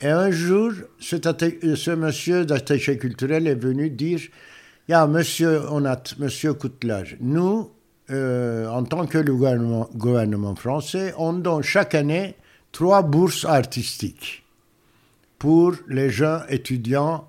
Et 0.00 0.08
un 0.08 0.30
jour, 0.30 0.72
ce 0.98 1.94
monsieur 1.94 2.44
d'attaché 2.44 2.98
culturel 2.98 3.46
est 3.46 3.54
venu 3.54 3.88
dire 3.88 4.20
Il 4.88 4.92
y 4.92 4.94
a 4.94 5.06
monsieur, 5.06 5.62
on 5.70 5.86
a 5.86 5.96
monsieur 6.18 6.52
Coutelage, 6.52 7.16
nous, 7.20 7.70
euh, 8.10 8.68
en 8.68 8.84
tant 8.84 9.06
que 9.06 9.18
gouvernement, 9.18 9.88
gouvernement, 9.94 10.54
français, 10.54 11.14
on 11.16 11.32
donne 11.32 11.62
chaque 11.62 11.94
année 11.94 12.34
trois 12.72 13.02
bourses 13.02 13.46
artistiques 13.46 14.44
pour 15.38 15.72
les 15.88 16.10
jeunes 16.10 16.42
étudiants 16.50 17.26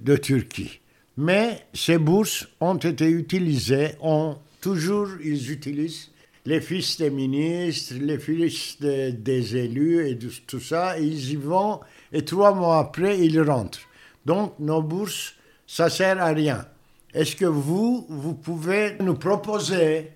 de 0.00 0.16
Turquie. 0.16 0.80
Mais 1.16 1.66
ces 1.72 1.96
bourses 1.96 2.46
ont 2.60 2.76
été 2.76 3.08
utilisées, 3.08 3.92
ont 4.02 4.36
toujours, 4.60 5.08
ils 5.24 5.50
utilisent 5.50 6.10
les 6.48 6.62
fils 6.62 6.96
des 6.96 7.10
ministres, 7.10 7.92
les 8.00 8.18
fils 8.18 8.80
des 8.80 9.56
élus 9.56 10.08
et 10.08 10.18
tout 10.46 10.60
ça, 10.60 10.98
ils 10.98 11.32
y 11.32 11.36
vont 11.36 11.80
et 12.10 12.24
trois 12.24 12.54
mois 12.54 12.78
après, 12.78 13.18
ils 13.18 13.38
rentrent. 13.42 13.86
Donc 14.24 14.54
nos 14.58 14.80
bourses, 14.80 15.34
ça 15.66 15.90
sert 15.90 16.22
à 16.22 16.28
rien. 16.28 16.64
Est-ce 17.12 17.36
que 17.36 17.44
vous, 17.44 18.06
vous 18.08 18.34
pouvez 18.34 18.96
nous 19.00 19.16
proposer 19.16 20.12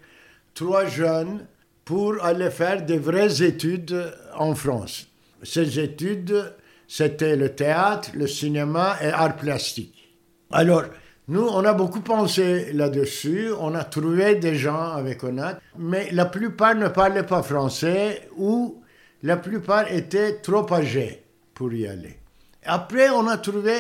trois 0.55 0.87
jeunes 0.87 1.47
pour 1.85 2.25
aller 2.25 2.51
faire 2.51 2.83
des 2.83 2.99
vraies 2.99 3.43
études 3.43 4.15
en 4.35 4.55
France? 4.55 5.09
Ces 5.43 5.79
études, 5.81 6.55
c'était 6.89 7.37
le 7.37 7.55
théâtre, 7.55 8.09
le 8.15 8.27
cinéma 8.27 8.97
et 9.03 9.09
art 9.09 9.37
plastique. 9.37 10.09
Alors, 10.51 10.85
nous, 11.33 11.49
on 11.49 11.65
a 11.65 11.73
beaucoup 11.73 12.03
pensé 12.03 12.75
là-dessus, 12.75 13.49
on 13.59 13.75
a 13.75 13.85
trouvé 13.85 14.35
des 14.35 14.55
gens 14.55 14.93
avec 14.93 15.25
ONAT, 15.25 15.61
mais 15.79 16.11
la 16.12 16.27
plupart 16.27 16.75
ne 16.75 16.89
parlaient 16.89 17.23
pas 17.23 17.43
français 17.43 18.29
ou 18.37 18.83
la 19.23 19.39
plupart 19.39 19.91
étaient 19.91 20.43
trop 20.43 20.71
âgés 20.71 21.23
pour 21.55 21.73
y 21.73 21.87
aller. 21.87 22.19
Après, 22.67 23.09
on 23.09 23.27
a 23.29 23.39
trouvé, 23.39 23.77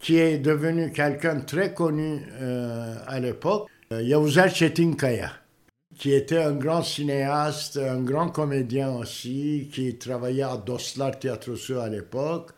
qui 0.00 0.18
est 0.18 0.38
devenu 0.38 0.90
quelqu'un 0.90 1.42
très 1.42 1.72
connu 1.72 2.20
euh, 2.40 2.96
à 3.06 3.20
l'époque, 3.20 3.68
euh, 3.92 4.02
Yavuzar 4.02 4.48
Çetinkaya, 4.48 5.30
qui 5.96 6.12
était 6.12 6.42
un 6.42 6.54
grand 6.54 6.82
cinéaste, 6.82 7.76
un 7.76 8.00
grand 8.00 8.30
comédien 8.30 8.90
aussi, 8.96 9.70
qui 9.72 9.96
travaillait 9.96 10.42
à 10.42 10.56
Dostlar 10.56 11.16
Tiyatrosu 11.20 11.78
à 11.78 11.88
l'époque. 11.88 12.50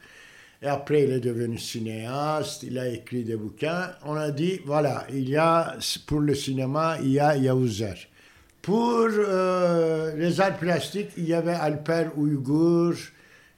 Et 0.67 0.69
après, 0.69 1.05
il 1.05 1.13
est 1.13 1.21
devenu 1.21 1.59
cinéaste, 1.59 2.65
il 2.65 2.77
a 2.77 2.89
écrit 2.89 3.23
des 3.23 3.37
bouquins. 3.37 3.93
On 4.05 4.17
a 4.17 4.33
dit, 4.33 4.61
voilà, 4.65 5.07
il 5.13 5.29
y 5.29 5.37
a, 5.37 5.77
pour 6.09 6.19
le 6.19 6.35
cinéma, 6.35 6.97
il 7.01 7.13
y 7.13 7.21
a 7.21 7.37
Yavuzar. 7.37 7.95
Pour 8.63 9.07
euh, 9.07 10.17
les 10.17 10.41
arts 10.41 10.57
plastiques, 10.57 11.11
il 11.19 11.29
y 11.29 11.35
avait 11.35 11.53
Alper 11.53 12.07
Uyghur, 12.19 12.97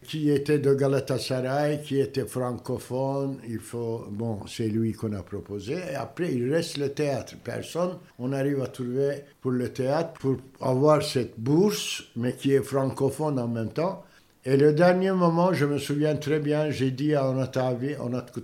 qui 0.03 0.29
était 0.31 0.59
de 0.59 0.75
Galatasaray, 0.75 1.81
qui 1.83 1.99
était 1.99 2.27
francophone. 2.27 3.39
Il 3.49 3.61
faut, 3.61 4.05
bon, 4.11 4.41
c'est 4.47 4.69
lui 4.69 4.93
qu'on 4.93 5.15
a 5.15 5.23
proposé. 5.23 5.79
Et 5.91 5.95
après, 5.95 6.35
il 6.35 6.53
reste 6.53 6.77
le 6.77 6.91
théâtre. 6.91 7.37
Personne, 7.43 7.97
on 8.19 8.35
arrive 8.35 8.61
à 8.61 8.67
trouver 8.67 9.23
pour 9.41 9.53
le 9.53 9.71
théâtre, 9.71 10.13
pour 10.21 10.37
avoir 10.61 11.03
cette 11.03 11.41
bourse, 11.41 12.05
mais 12.17 12.35
qui 12.35 12.53
est 12.53 12.63
francophone 12.63 13.39
en 13.39 13.49
même 13.49 13.71
temps. 13.71 14.05
Et 14.45 14.57
le 14.57 14.73
dernier 14.73 15.13
moment, 15.13 15.53
je 15.53 15.67
me 15.67 15.79
souviens 15.79 16.17
très 16.17 16.39
bien, 16.39 16.71
j'ai 16.71 16.91
dit 16.91 17.15
à 17.15 17.29
avis, 17.29 17.95
à 17.95 18.09
notre 18.09 18.41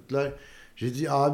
j'ai 0.76 0.90
dit, 0.90 1.06
ah, 1.08 1.32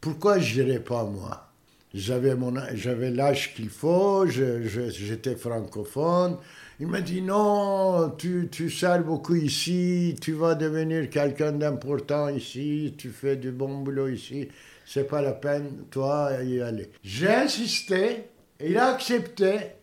pourquoi 0.00 0.38
je 0.38 0.62
n'irai 0.62 0.80
pas 0.80 1.04
moi? 1.04 1.48
J'avais, 1.94 2.34
mon, 2.34 2.54
j'avais 2.74 3.10
l'âge 3.10 3.54
qu'il 3.54 3.70
faut, 3.70 4.26
j'étais 4.26 5.34
francophone. 5.34 6.36
Il 6.78 6.88
m'a 6.88 7.00
dit, 7.00 7.22
non, 7.22 8.10
tu, 8.18 8.48
tu 8.52 8.68
sers 8.68 9.02
beaucoup 9.02 9.34
ici, 9.34 10.14
tu 10.20 10.32
vas 10.32 10.54
devenir 10.54 11.08
quelqu'un 11.08 11.52
d'important 11.52 12.28
ici, 12.28 12.94
tu 12.98 13.08
fais 13.08 13.36
du 13.36 13.50
bon 13.50 13.78
boulot 13.78 14.08
ici, 14.08 14.48
c'est 14.84 15.08
pas 15.08 15.22
la 15.22 15.32
peine, 15.32 15.84
toi, 15.90 16.32
y 16.44 16.60
aller. 16.60 16.90
J'ai 17.02 17.34
insisté, 17.34 18.24
il 18.62 18.76
a 18.76 18.88
accepté, 18.94 19.75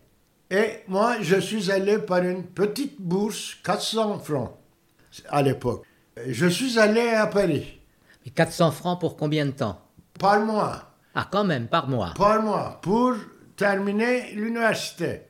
et 0.50 0.82
moi, 0.88 1.16
je 1.20 1.36
suis 1.36 1.70
allé 1.70 1.98
par 1.98 2.22
une 2.22 2.44
petite 2.44 3.00
bourse, 3.00 3.56
400 3.64 4.18
francs 4.20 4.52
à 5.28 5.42
l'époque. 5.42 5.84
Je 6.26 6.46
suis 6.46 6.78
allé 6.78 7.08
à 7.08 7.26
Paris. 7.26 7.80
Et 8.26 8.30
400 8.30 8.70
francs 8.70 9.00
pour 9.00 9.16
combien 9.16 9.46
de 9.46 9.50
temps? 9.52 9.80
Par 10.18 10.40
mois. 10.40 10.94
Ah, 11.14 11.28
quand 11.30 11.44
même, 11.44 11.68
par 11.68 11.88
mois. 11.88 12.14
Par 12.16 12.42
mois, 12.42 12.78
pour 12.82 13.14
terminer 13.56 14.32
l'université. 14.32 15.22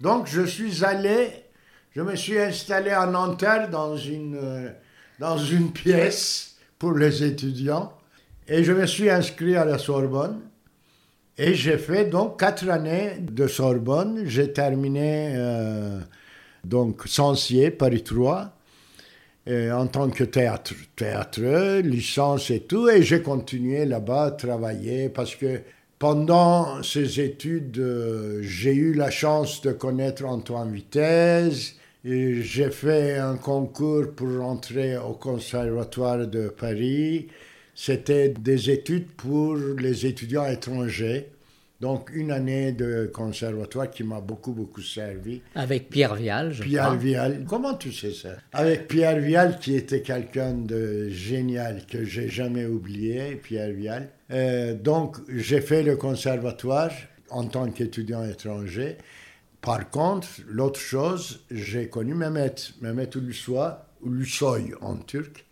Donc, 0.00 0.26
je 0.26 0.42
suis 0.42 0.84
allé, 0.84 1.44
je 1.92 2.02
me 2.02 2.16
suis 2.16 2.38
installé 2.38 2.90
à 2.90 3.06
Nanterre 3.06 3.70
dans 3.70 3.96
une, 3.96 4.36
euh, 4.36 4.70
dans 5.18 5.38
une 5.38 5.72
pièce 5.72 6.56
pour 6.78 6.92
les 6.92 7.22
étudiants 7.22 7.92
et 8.48 8.64
je 8.64 8.72
me 8.72 8.86
suis 8.86 9.08
inscrit 9.08 9.56
à 9.56 9.64
la 9.64 9.78
Sorbonne. 9.78 10.40
Et 11.42 11.54
j'ai 11.54 11.78
fait 11.78 12.04
donc 12.04 12.38
quatre 12.38 12.68
années 12.68 13.12
de 13.18 13.46
Sorbonne. 13.46 14.24
J'ai 14.26 14.52
terminé 14.52 15.32
euh, 15.36 15.98
donc 16.64 17.04
Sancier, 17.06 17.70
Paris 17.70 18.04
3, 18.04 18.52
en 19.48 19.86
tant 19.86 20.10
que 20.10 20.24
théâtre, 20.24 20.74
théâtre, 20.94 21.80
licence 21.80 22.50
et 22.50 22.60
tout. 22.60 22.90
Et 22.90 23.02
j'ai 23.02 23.22
continué 23.22 23.86
là-bas 23.86 24.24
à 24.24 24.30
travailler 24.32 25.08
parce 25.08 25.34
que 25.34 25.62
pendant 25.98 26.82
ces 26.82 27.20
études, 27.22 27.78
euh, 27.78 28.40
j'ai 28.42 28.74
eu 28.74 28.92
la 28.92 29.10
chance 29.10 29.62
de 29.62 29.72
connaître 29.72 30.26
Antoine 30.26 30.70
Vitesse. 30.70 31.76
J'ai 32.04 32.70
fait 32.70 33.16
un 33.16 33.36
concours 33.36 34.12
pour 34.14 34.28
rentrer 34.40 34.98
au 34.98 35.14
Conservatoire 35.14 36.26
de 36.26 36.48
Paris. 36.48 37.28
C'était 37.82 38.28
des 38.28 38.68
études 38.68 39.06
pour 39.12 39.56
les 39.56 40.04
étudiants 40.04 40.44
étrangers. 40.44 41.30
Donc, 41.80 42.10
une 42.12 42.30
année 42.30 42.72
de 42.72 43.10
conservatoire 43.10 43.90
qui 43.90 44.04
m'a 44.04 44.20
beaucoup, 44.20 44.52
beaucoup 44.52 44.82
servi. 44.82 45.40
Avec 45.54 45.88
Pierre 45.88 46.14
Vial, 46.14 46.52
je 46.52 46.62
Pierre 46.62 46.84
crois. 46.84 46.96
Vial, 46.96 47.46
comment 47.48 47.72
tu 47.72 47.90
sais 47.90 48.12
ça? 48.12 48.36
Avec 48.52 48.86
Pierre 48.86 49.18
Vial, 49.18 49.58
qui 49.58 49.76
était 49.76 50.02
quelqu'un 50.02 50.52
de 50.52 51.08
génial, 51.08 51.86
que 51.86 52.04
j'ai 52.04 52.28
jamais 52.28 52.66
oublié, 52.66 53.36
Pierre 53.36 53.72
Vial. 53.72 54.10
Euh, 54.30 54.74
donc, 54.74 55.16
j'ai 55.34 55.62
fait 55.62 55.82
le 55.82 55.96
conservatoire 55.96 56.92
en 57.30 57.46
tant 57.46 57.70
qu'étudiant 57.70 58.28
étranger. 58.28 58.98
Par 59.62 59.88
contre, 59.88 60.28
l'autre 60.46 60.80
chose, 60.80 61.46
j'ai 61.50 61.88
connu 61.88 62.12
Mehmet, 62.12 62.56
Mehmet 62.82 63.08
Ulusoy, 63.16 63.70
Ulusoy 64.04 64.74
en 64.82 64.96
turc, 64.96 65.46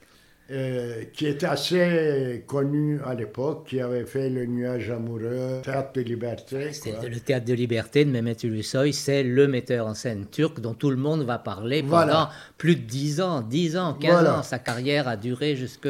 euh, 0.50 1.05
qui 1.12 1.26
était 1.26 1.45
assez 1.47 2.43
connu 2.47 2.99
à 3.05 3.14
l'époque, 3.14 3.67
qui 3.69 3.81
avait 3.81 4.07
fait 4.07 4.31
Le 4.31 4.47
Nuage 4.47 4.90
amoureux, 4.90 5.61
Théâtre 5.62 5.93
de 5.95 6.00
liberté. 6.00 6.71
Quoi. 6.83 7.09
le 7.09 7.21
théâtre 7.21 7.45
de 7.45 7.52
liberté 7.55 8.05
de 8.07 8.11
Mehmet 8.11 8.37
Ulusoy, 8.43 8.93
c'est 8.95 9.23
le 9.23 9.47
metteur 9.47 9.87
en 9.87 9.95
scène 9.95 10.26
turc 10.31 10.61
dont 10.61 10.73
tout 10.75 10.88
le 10.90 10.97
monde 10.97 11.23
va 11.25 11.38
parler 11.38 11.83
pendant 11.83 11.90
Voilà. 11.97 12.31
plus 12.57 12.76
de 12.76 12.81
10 12.81 13.21
ans, 13.21 13.40
10 13.43 13.76
ans, 13.76 13.95
15 13.95 14.11
Voilà. 14.11 14.38
ans. 14.38 14.43
Sa 14.43 14.59
carrière 14.59 15.07
a 15.07 15.17
duré 15.19 15.55
jusque 15.55 15.88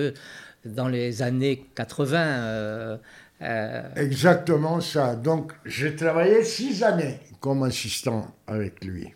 dans 0.65 0.89
les 0.89 1.23
années 1.23 1.65
80. 1.77 2.19
euh, 2.19 2.97
euh, 3.43 3.83
Exactement 3.95 4.81
ça. 4.81 5.15
Donc, 5.15 5.53
j'ai 5.65 5.95
travaillé 5.95 6.43
six 6.43 6.83
années 6.83 7.21
comme 7.39 7.63
assistant 7.63 8.35
avec 8.49 8.85
lui. 8.85 9.15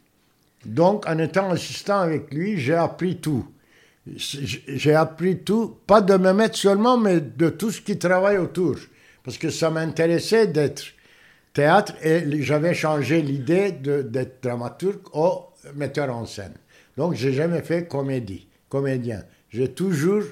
Donc, 0.64 1.04
en 1.08 1.18
étant 1.18 1.50
assistant 1.50 1.98
avec 1.98 2.32
lui, 2.32 2.56
j'ai 2.60 2.74
appris 2.76 3.16
tout. 3.16 3.44
J'ai 4.06 4.94
appris 4.94 5.38
tout, 5.38 5.76
pas 5.86 6.00
de 6.00 6.16
me 6.16 6.32
mettre 6.32 6.56
seulement, 6.56 6.98
mais 6.98 7.20
de 7.20 7.50
tout 7.50 7.70
ce 7.70 7.80
qui 7.80 7.98
travaille 7.98 8.38
autour. 8.38 8.76
Parce 9.22 9.38
que 9.38 9.50
ça 9.50 9.70
m'intéressait 9.70 10.48
d'être 10.48 10.82
théâtre 11.52 11.94
et 12.02 12.42
j'avais 12.42 12.74
changé 12.74 13.22
l'idée 13.22 13.70
d'être 13.72 14.42
dramaturge 14.42 14.98
au 15.12 15.46
metteur 15.74 16.14
en 16.14 16.26
scène. 16.26 16.54
Donc, 16.96 17.14
j'ai 17.14 17.32
jamais 17.32 17.62
fait 17.62 17.86
comédie, 17.86 18.48
comédien. 18.68 19.22
J'ai 19.50 19.68
toujours 19.68 20.24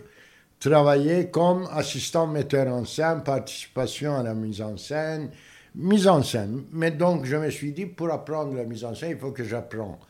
travaillé 0.59 1.31
comme 1.31 1.69
assistant 1.73 2.27
metteur 2.27 2.67
en 2.69 2.85
scène, 2.85 3.23
participation 3.23 4.17
à 4.17 4.23
la 4.23 4.35
mise 4.35 4.61
en 4.61 4.77
scène, 4.77 5.31
mise 5.77 6.09
en 6.09 6.23
scène. 6.23 6.65
Mais 6.73 6.91
donc, 6.91 7.25
je 7.25 7.37
me 7.37 7.51
suis 7.51 7.73
dit, 7.73 7.87
pour 7.87 8.11
apprendre 8.11 8.55
la 8.55 8.65
mise 8.65 8.85
en 8.85 8.95
scène, 8.95 9.11
il 9.13 9.19
faut 9.19 9.31
que 9.31 9.45
j'apprends. 9.45 10.01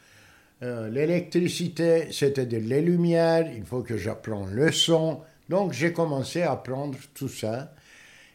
Euh, 0.62 0.88
L'électricité, 0.90 2.08
c'était 2.12 2.46
de 2.46 2.58
les 2.58 2.82
lumières, 2.82 3.50
il 3.54 3.64
faut 3.64 3.82
que 3.82 3.96
j'apprends 3.96 4.46
le 4.46 4.70
son. 4.72 5.20
Donc, 5.48 5.72
j'ai 5.72 5.92
commencé 5.92 6.42
à 6.42 6.52
apprendre 6.52 6.98
tout 7.14 7.28
ça. 7.28 7.72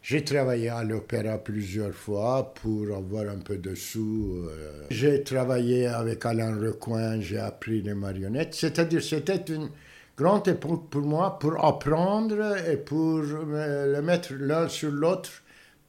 J'ai 0.02 0.24
travaillé 0.24 0.70
à 0.70 0.84
l'opéra 0.84 1.38
plusieurs 1.38 1.94
fois 1.94 2.54
pour 2.54 2.96
avoir 2.96 3.28
un 3.30 3.40
peu 3.40 3.58
de 3.58 3.74
sous. 3.76 4.46
euh. 4.50 4.86
J'ai 4.92 5.24
travaillé 5.24 5.88
avec 5.88 6.26
Alain 6.26 6.56
Recoin, 6.60 7.20
j'ai 7.22 7.40
appris 7.40 7.82
les 7.82 7.94
marionnettes. 7.96 8.54
C'est-à-dire, 8.54 9.04
c'était 9.04 9.44
une 9.54 9.70
grande 10.18 10.48
époque 10.48 10.90
pour 10.90 11.02
moi 11.02 11.38
pour 11.40 11.64
apprendre 11.64 12.56
et 12.70 12.78
pour 12.78 13.20
le 13.20 14.02
mettre 14.02 14.34
l'un 14.34 14.68
sur 14.70 14.92
l'autre, 14.92 15.30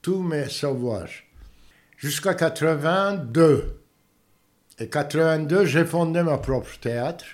tous 0.02 0.22
mes 0.22 0.48
savoirs. 0.48 1.08
Jusqu'à 1.98 2.34
82. 2.34 3.80
Et 4.78 4.88
82, 4.88 5.64
j'ai 5.64 5.84
fondé 5.84 6.22
ma 6.22 6.38
propre 6.38 6.78
théâtre 6.80 7.24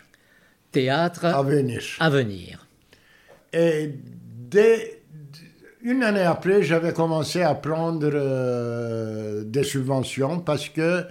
théâtre 0.72 1.26
à 1.26 1.42
venir. 1.42 1.82
à 2.00 2.10
venir. 2.10 2.66
Et 3.52 3.94
dès 4.50 5.02
une 5.82 6.02
année 6.02 6.22
après, 6.22 6.62
j'avais 6.62 6.92
commencé 6.92 7.42
à 7.42 7.54
prendre 7.54 8.10
euh, 8.12 9.44
des 9.44 9.64
subventions 9.64 10.40
parce 10.40 10.68
que 10.68 11.04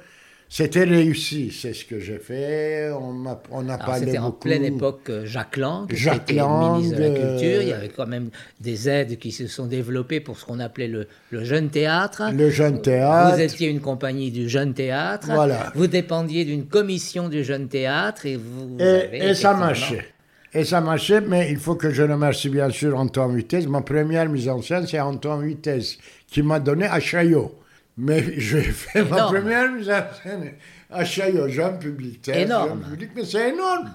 c'était 0.53 0.83
réussi. 0.83 1.49
C'est 1.57 1.71
ce 1.73 1.85
que 1.85 1.97
j'ai 2.01 2.17
fait. 2.17 2.91
On, 2.91 3.13
m'a- 3.13 3.41
on 3.51 3.69
a 3.69 3.77
parlé 3.77 4.07
C'était 4.07 4.17
en 4.17 4.31
pleine 4.31 4.65
époque 4.65 5.09
euh, 5.09 5.25
Jacques 5.25 5.55
Lang, 5.55 5.87
qui 5.89 5.95
Jacques 5.95 6.29
était 6.29 6.41
Lang, 6.41 6.75
ministre 6.75 6.97
de 6.97 7.03
la 7.03 7.07
euh, 7.09 7.37
Culture. 7.37 7.61
Il 7.61 7.67
y 7.69 7.73
avait 7.73 7.87
quand 7.87 8.05
même 8.05 8.31
des 8.59 8.89
aides 8.89 9.17
qui 9.17 9.31
se 9.31 9.47
sont 9.47 9.65
développées 9.65 10.19
pour 10.19 10.37
ce 10.37 10.43
qu'on 10.43 10.59
appelait 10.59 10.89
le, 10.89 11.07
le 11.29 11.45
jeune 11.45 11.69
théâtre. 11.69 12.23
Le 12.35 12.49
jeune 12.49 12.81
théâtre. 12.81 13.33
Vous 13.37 13.41
étiez 13.41 13.69
une 13.69 13.79
compagnie 13.79 14.29
du 14.29 14.49
jeune 14.49 14.73
théâtre. 14.73 15.27
Voilà. 15.31 15.71
Vous 15.73 15.87
dépendiez 15.87 16.43
d'une 16.43 16.65
commission 16.67 17.29
du 17.29 17.45
jeune 17.45 17.69
théâtre 17.69 18.25
et 18.25 18.35
vous. 18.35 18.75
Et, 18.77 18.83
avez 18.83 19.29
et 19.29 19.33
ça 19.33 19.53
marchait. 19.53 20.05
Et 20.53 20.65
ça 20.65 20.81
marchait, 20.81 21.21
mais 21.21 21.49
il 21.49 21.59
faut 21.59 21.75
que 21.75 21.91
je 21.91 22.03
remercie 22.03 22.49
bien 22.49 22.69
sûr 22.69 22.99
Antoine 22.99 23.33
Vitesse. 23.37 23.67
Ma 23.67 23.79
première 23.83 24.27
mise 24.27 24.49
en 24.49 24.61
scène, 24.61 24.85
c'est 24.85 24.99
Antoine 24.99 25.47
Vitesse 25.47 25.97
qui 26.27 26.41
m'a 26.41 26.59
donné 26.59 26.87
à 26.87 26.99
Chaillot. 26.99 27.55
Mais 28.01 28.23
j'ai 28.39 28.63
fait 28.63 29.03
ma 29.03 29.17
Énorme. 29.17 29.35
première 29.35 29.71
mise 29.71 29.89
en 29.89 30.01
scène 30.23 30.53
à 30.89 31.03
jeune 31.03 31.79
public. 31.79 32.27
Énorme. 32.29 32.81
public, 32.81 33.11
mais 33.15 33.25
c'est 33.25 33.49
énorme. 33.49 33.93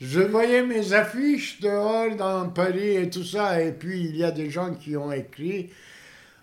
Je 0.00 0.20
voyais 0.20 0.62
mes 0.62 0.92
affiches 0.92 1.60
dehors 1.60 2.14
dans 2.14 2.48
Paris 2.50 2.96
et 2.96 3.10
tout 3.10 3.24
ça. 3.24 3.60
Et 3.60 3.72
puis, 3.72 4.04
il 4.04 4.16
y 4.16 4.22
a 4.22 4.30
des 4.30 4.48
gens 4.48 4.72
qui 4.74 4.96
ont 4.96 5.10
écrit. 5.10 5.70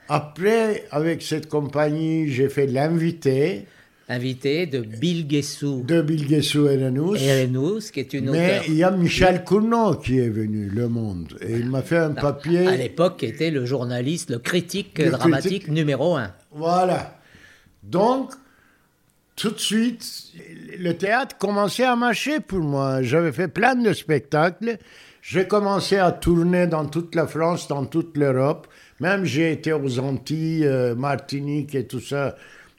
Après, 0.10 0.84
avec 0.91 1.21
cette 1.21 1.47
compagnie, 1.47 2.28
j'ai 2.28 2.49
fait 2.49 2.67
l'invité 2.67 3.65
Invité 4.08 4.68
de 4.68 4.82
Bill 4.82 5.26
Guessou 5.26 5.84
de 5.84 6.00
Bilguessou 6.04 6.68
et 6.68 6.78
Renous. 6.86 7.15
et 7.15 7.46
Renous, 7.46 7.89
qui 7.91 8.02
est 8.02 8.13
une 8.13 8.30
Mais 8.30 8.62
il 8.68 8.76
y 8.76 8.84
a 8.84 8.91
Michel 8.91 9.44
Cournot 9.44 9.96
qui 9.96 10.20
est 10.20 10.30
venu, 10.30 10.70
Le 10.70 10.88
Monde, 10.88 11.36
et 11.41 11.54
il 11.54 11.68
m'a 11.72 11.82
fait 11.82 11.98
un 11.98 12.12
papier. 12.12 12.68
À 12.68 12.76
l'époque, 12.76 13.18
qui 13.18 13.26
était 13.26 13.50
le 13.50 13.65
journaliste, 13.65 14.30
le 14.30 14.38
critique 14.38 15.00
Le 15.00 15.10
dramatique 15.10 15.63
critique. 15.63 15.68
numéro 15.70 16.15
un. 16.18 16.32
Voilà. 16.52 17.20
Donc, 17.82 18.34
tout 19.36 19.50
de 19.50 19.58
suite, 19.60 20.06
le 20.78 20.94
théâtre 20.94 21.36
commençait 21.39 21.86
à 21.86 21.96
marcher 21.96 22.39
pour 22.41 22.60
moi. 22.60 23.02
J'avais 23.02 23.32
fait 23.32 23.48
plein 23.48 23.74
de 23.74 23.91
spectacles. 23.91 24.78
J'ai 25.24 25.48
commencé 25.48 25.98
à 25.98 26.12
tourner 26.12 26.68
dans 26.68 26.86
toute 26.86 27.15
la 27.15 27.26
France, 27.26 27.68
dans 27.68 27.86
toute 27.86 28.15
l'Europe. 28.18 28.68
Même 29.00 29.26
j'ai 29.26 29.52
été 29.52 29.74
aux 29.74 29.98
Antilles, 29.98 30.63
euh, 30.68 30.94
Martinique 30.94 31.74
et 31.74 31.88
tout 31.88 32.00
ça 32.00 32.36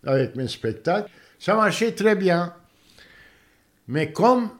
avec 0.07 0.37
mes 0.37 0.49
spectacles. 0.49 1.11
Ça 1.39 1.55
marchait 1.55 1.93
très 1.93 2.15
bien. 2.15 2.55
Mais 3.89 4.13
comme 4.13 4.51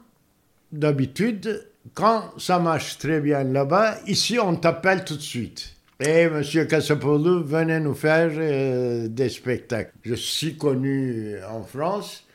d'habitude, 0.71 1.65
quand 1.93 2.33
ça 2.37 2.59
marche 2.59 2.97
très 2.97 3.19
bien 3.19 3.43
là-bas, 3.43 3.97
ici 4.05 4.39
on 4.39 4.55
t'appelle 4.55 5.03
tout 5.03 5.15
de 5.15 5.21
suite. 5.21 5.73
Et 5.99 6.29
Monsieur 6.29 6.65
Cassapoulou 6.65 7.43
venait 7.43 7.79
nous 7.79 7.95
faire 7.95 8.29
euh, 8.35 9.07
des 9.07 9.29
spectacles. 9.29 9.93
Je 10.03 10.13
suis 10.13 10.55
connu 10.55 11.35
en 11.49 11.63
France, 11.63 12.27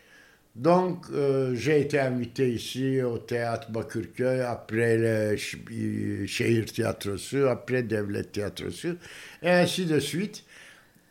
donc 0.56 1.04
euh, 1.12 1.54
j'ai 1.54 1.80
été 1.80 2.00
invité 2.00 2.52
ici 2.52 3.00
au 3.02 3.18
théâtre 3.18 3.70
Bakırköy, 3.70 4.40
après 4.40 4.98
le 4.98 5.36
Şehir 5.36 6.64
Tiyatrosu, 6.64 7.46
après 7.46 7.84
Devlet 7.84 8.24
Tiyatrosu, 8.24 8.96
et 9.42 9.50
ainsi 9.50 9.86
de 9.86 10.00
suite. 10.00 10.44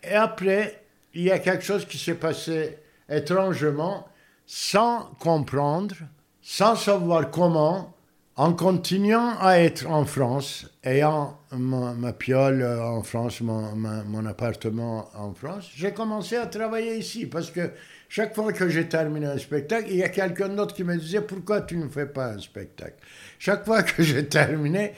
Et 0.04 0.14
après, 0.14 0.81
il 1.14 1.24
y 1.24 1.32
a 1.32 1.40
quelque 1.40 1.64
chose 1.64 1.86
qui 1.86 1.98
s'est 1.98 2.16
passé 2.16 2.78
étrangement, 3.10 4.08
sans 4.46 5.12
comprendre, 5.20 5.96
sans 6.42 6.76
savoir 6.76 7.30
comment, 7.32 7.94
en 8.36 8.54
continuant 8.54 9.38
à 9.40 9.60
être 9.60 9.88
en 9.88 10.06
France, 10.06 10.66
ayant 10.84 11.38
ma, 11.52 12.14
piole 12.14 12.64
en 12.64 13.04
France, 13.04 13.42
mon, 13.42 13.76
mon 13.76 14.26
appartement 14.26 15.10
en 15.16 15.34
France, 15.34 15.70
j'ai 15.76 15.94
commencé 15.94 16.38
à 16.38 16.48
travailler 16.48 16.98
ici 16.98 17.26
parce 17.26 17.52
que 17.52 17.72
chaque 18.10 18.36
fois 18.36 18.52
que 18.52 18.68
j'ai 18.68 18.90
terminé 18.90 19.26
un 19.26 19.38
spectacle, 19.38 19.88
il 19.90 19.98
y 19.98 20.04
a 20.04 20.10
quelqu'un 20.10 20.50
d'autre 20.50 20.76
qui 20.76 20.84
me 20.84 20.98
disait 20.98 21.22
pourquoi 21.22 21.62
tu 21.62 21.78
ne 21.78 21.88
fais 21.88 22.06
pas 22.06 22.34
un 22.34 22.40
spectacle? 22.40 22.98
Chaque 23.40 23.64
fois 23.64 23.84
que 23.84 24.04
j'ai 24.04 24.28
terminé, 24.28 24.94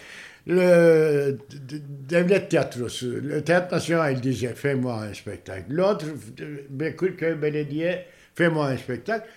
le 0.46 1.38
Devlet 2.10 2.48
Tiyatrosu, 2.48 3.22
le 3.22 3.42
Théâtre 3.42 3.74
National, 3.74 4.20
disait 4.20 4.54
fais-moi 4.56 5.04
un 5.10 5.14
spectacle. 5.14 5.66
L'autre, 5.70 6.06
Bekirköy 6.70 7.36
Belediye, 7.36 7.98
fais-moi 8.36 8.68
un 8.68 8.78
spectacle. 8.78 9.28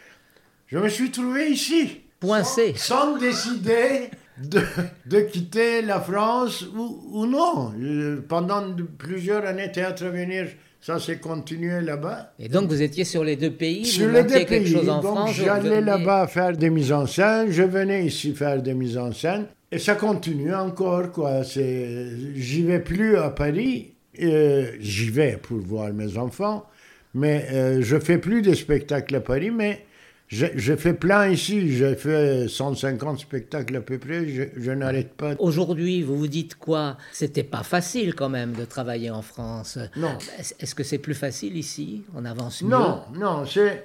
Je 0.66 0.78
me 0.78 0.88
suis 0.88 1.10
trouvé 1.10 1.48
ici 1.50 2.00
Poincé. 2.18 2.72
sans 2.76 3.16
décider 3.18 4.10
de, 4.42 4.60
de 5.06 5.20
quitter 5.20 5.82
la 5.82 6.00
France 6.00 6.66
ou, 6.76 7.00
ou 7.12 7.26
non. 7.26 7.72
Euh, 7.80 8.20
Pendant 8.28 8.64
plusieurs 8.98 9.44
années, 9.46 9.70
Théâtre 9.70 10.06
Avenir, 10.06 10.48
ça 10.80 10.98
s'est 10.98 11.18
continué 11.18 11.80
là-bas. 11.82 12.32
Et 12.40 12.48
donc, 12.48 12.68
vous 12.68 12.82
étiez 12.82 13.04
sur 13.04 13.22
les 13.22 13.36
deux 13.36 13.52
pays. 13.52 13.84
Sur 13.86 14.08
vous 14.08 14.14
les 14.14 14.22
deux 14.24 14.28
quelque 14.30 14.48
pays. 14.48 14.72
chose 14.72 14.88
en 14.88 15.00
Donc 15.00 15.28
j'allais 15.28 15.80
là-bas 15.80 16.26
faire 16.26 16.56
des 16.56 16.68
mises 16.70 16.92
en 16.92 17.06
scène, 17.06 17.50
je 17.50 17.62
venais 17.62 18.06
ici 18.06 18.34
faire 18.34 18.60
des 18.60 18.74
mises 18.74 18.98
en 18.98 19.12
scène. 19.12 19.46
Et 19.72 19.78
ça 19.78 19.94
continue 19.96 20.54
encore, 20.54 21.10
quoi. 21.12 21.42
J'y 21.42 22.62
vais 22.62 22.80
plus 22.80 23.16
à 23.16 23.30
Paris. 23.30 23.92
euh, 24.22 24.72
J'y 24.80 25.10
vais 25.10 25.38
pour 25.42 25.58
voir 25.58 25.92
mes 25.92 26.16
enfants. 26.18 26.66
Mais 27.14 27.46
euh, 27.52 27.80
je 27.82 27.98
fais 27.98 28.18
plus 28.18 28.42
de 28.42 28.54
spectacles 28.54 29.16
à 29.16 29.20
Paris. 29.20 29.50
Mais 29.50 29.84
J'ai 30.28 30.76
fait 30.76 30.92
plein 30.94 31.28
ici, 31.28 31.76
j'ai 31.76 31.94
fait 31.94 32.48
150 32.48 33.20
spectacles 33.20 33.76
à 33.76 33.80
peu 33.80 33.96
près, 33.98 34.28
je, 34.28 34.42
je 34.56 34.72
n'arrête 34.72 35.12
pas. 35.14 35.34
Aujourd'hui, 35.38 36.02
vous 36.02 36.16
vous 36.18 36.26
dites 36.26 36.56
quoi? 36.56 36.96
C'était 37.12 37.44
pas 37.44 37.62
facile 37.62 38.12
quand 38.14 38.28
même 38.28 38.52
de 38.52 38.64
travailler 38.64 39.10
en 39.10 39.22
France. 39.22 39.78
Non. 39.96 40.18
Est-ce 40.58 40.74
que 40.74 40.82
c'est 40.82 40.98
plus 40.98 41.14
facile 41.14 41.56
ici? 41.56 42.02
On 42.14 42.24
avance 42.24 42.62
mieux? 42.62 42.70
Non, 42.70 43.02
non, 43.14 43.44
c'est 43.46 43.84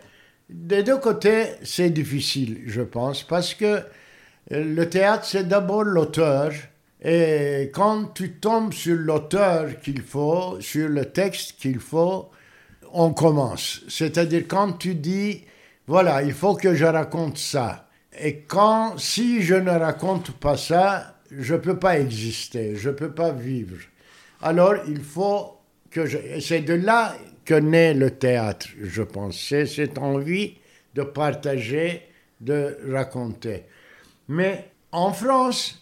des 0.50 0.82
deux 0.82 0.98
côtés, 0.98 1.44
c'est 1.64 1.92
difficile, 1.92 2.62
je 2.66 2.82
pense, 2.82 3.22
parce 3.24 3.54
que 3.54 3.80
le 4.50 4.86
théâtre, 4.86 5.26
c'est 5.26 5.48
d'abord 5.48 5.84
l'auteur. 5.84 6.52
Et 7.04 7.72
quand 7.74 8.14
tu 8.14 8.34
tombes 8.34 8.74
sur 8.74 8.96
l'auteur 8.96 9.80
qu'il 9.82 10.02
faut, 10.02 10.58
sur 10.60 10.90
le 10.90 11.06
texte 11.06 11.54
qu'il 11.60 11.80
faut, 11.80 12.30
on 12.94 13.14
commence. 13.14 13.82
C'est-à-dire 13.88 14.44
quand 14.48 14.74
tu 14.74 14.96
dis 14.96 15.44
voilà, 15.88 16.22
il 16.22 16.34
faut 16.34 16.56
que 16.56 16.74
je 16.76 16.86
raconte 16.86 17.38
ça. 17.38 17.88
Et 18.20 18.42
quand, 18.42 18.98
si 18.98 19.42
je 19.42 19.56
ne 19.56 19.72
raconte 19.72 20.32
pas 20.32 20.56
ça, 20.56 21.16
je 21.32 21.56
ne 21.56 21.60
peux 21.60 21.78
pas 21.78 22.00
exister, 22.00 22.76
je 22.76 22.90
ne 22.90 22.96
peux 22.96 23.12
pas 23.12 23.32
vivre. 23.32 23.78
Alors, 24.42 24.76
il 24.88 25.02
faut 25.02 25.58
que 25.90 26.06
je... 26.06 26.18
C'est 26.40 26.62
de 26.62 26.74
là 26.74 27.16
que 27.46 27.56
naît 27.56 27.94
le 27.94 28.12
théâtre, 28.12 28.68
je 28.82 29.02
pense. 29.02 29.38
C'est 29.38 29.66
cette 29.66 29.98
envie 29.98 30.56
de 30.94 31.04
partager, 31.04 32.04
de 32.40 32.78
raconter. 32.90 33.64
Mais 34.32 34.72
en 34.94 35.12
France, 35.12 35.78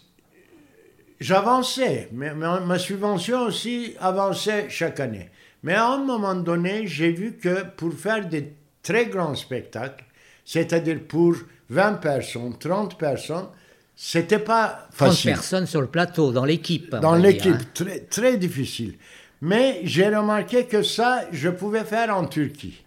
j'avançais. 1.20 2.08
Ma, 2.12 2.58
ma 2.58 2.78
subvention 2.80 3.42
aussi 3.42 3.94
avançait 4.00 4.68
chaque 4.68 4.98
année. 4.98 5.30
Mais 5.62 5.74
à 5.74 5.86
un 5.86 5.98
moment 5.98 6.34
donné, 6.34 6.88
j'ai 6.88 7.12
vu 7.12 7.36
que 7.36 7.62
pour 7.76 7.94
faire 7.94 8.28
des 8.28 8.52
très 8.82 9.06
grand 9.06 9.36
spectacle, 9.36 10.04
c'est-à-dire 10.44 10.98
pour 11.06 11.36
20 11.68 12.00
personnes, 12.00 12.58
30 12.58 12.98
personnes, 12.98 13.46
c'était 13.94 14.40
pas 14.40 14.88
facile. 14.90 15.30
30 15.30 15.40
personnes 15.40 15.66
sur 15.66 15.80
le 15.80 15.86
plateau, 15.86 16.32
dans 16.32 16.44
l'équipe. 16.44 16.90
Dans 16.96 17.14
l'équipe, 17.14 17.54
hein. 17.54 17.70
très, 17.72 18.00
très 18.00 18.36
difficile. 18.36 18.96
Mais 19.42 19.80
j'ai 19.84 20.08
remarqué 20.08 20.64
que 20.64 20.82
ça, 20.82 21.22
je 21.30 21.50
pouvais 21.50 21.84
faire 21.84 22.16
en 22.16 22.26
Turquie. 22.26 22.82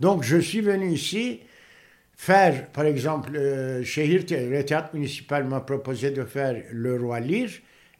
Donc 0.00 0.22
je 0.22 0.38
suis 0.38 0.62
venu 0.62 0.94
ici 0.94 1.40
faire, 2.22 2.70
par 2.70 2.84
exemple, 2.84 3.34
euh, 3.34 3.82
chez 3.82 4.06
Hirte, 4.06 4.30
le 4.30 4.64
théâtre 4.64 4.90
municipal 4.94 5.42
m'a 5.42 5.60
proposé 5.60 6.12
de 6.12 6.22
faire 6.22 6.54
Le 6.70 6.96
Roi 6.96 7.18
Lire, 7.18 7.50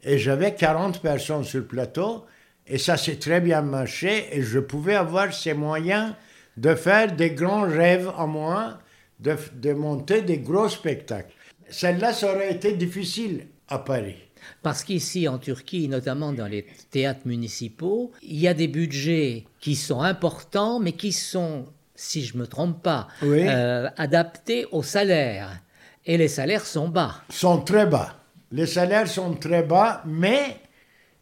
et 0.04 0.16
j'avais 0.16 0.54
40 0.54 1.02
personnes 1.02 1.42
sur 1.42 1.58
le 1.58 1.66
plateau, 1.66 2.24
et 2.68 2.78
ça 2.78 2.96
s'est 2.96 3.16
très 3.16 3.40
bien 3.40 3.62
marché, 3.62 4.28
et 4.30 4.42
je 4.42 4.60
pouvais 4.60 4.94
avoir 4.94 5.34
ces 5.34 5.54
moyens 5.54 6.14
de 6.56 6.72
faire 6.76 7.16
des 7.16 7.32
grands 7.32 7.68
rêves 7.68 8.12
à 8.16 8.26
moi, 8.26 8.78
de, 9.18 9.34
de 9.54 9.72
monter 9.72 10.22
des 10.22 10.38
gros 10.38 10.68
spectacles. 10.68 11.34
Celle-là, 11.68 12.12
ça 12.12 12.32
aurait 12.32 12.52
été 12.52 12.74
difficile 12.74 13.48
à 13.66 13.80
Paris. 13.80 14.22
Parce 14.62 14.84
qu'ici, 14.84 15.26
en 15.26 15.38
Turquie, 15.38 15.88
notamment 15.88 16.32
dans 16.32 16.46
les 16.46 16.64
théâtres 16.92 17.26
municipaux, 17.26 18.12
il 18.22 18.38
y 18.38 18.46
a 18.46 18.54
des 18.54 18.68
budgets 18.68 19.46
qui 19.58 19.74
sont 19.74 20.00
importants, 20.00 20.78
mais 20.78 20.92
qui 20.92 21.10
sont, 21.10 21.64
si 21.94 22.24
je 22.24 22.36
ne 22.36 22.40
me 22.42 22.46
trompe 22.46 22.82
pas, 22.82 23.08
euh, 23.22 23.88
adaptés 23.96 24.66
aux 24.72 24.82
salaires. 24.82 25.60
Et 26.04 26.16
les 26.16 26.28
salaires 26.28 26.66
sont 26.66 26.88
bas. 26.88 27.22
Sont 27.30 27.60
très 27.60 27.86
bas. 27.86 28.16
Les 28.50 28.66
salaires 28.66 29.08
sont 29.08 29.34
très 29.34 29.62
bas, 29.62 30.02
mais 30.04 30.56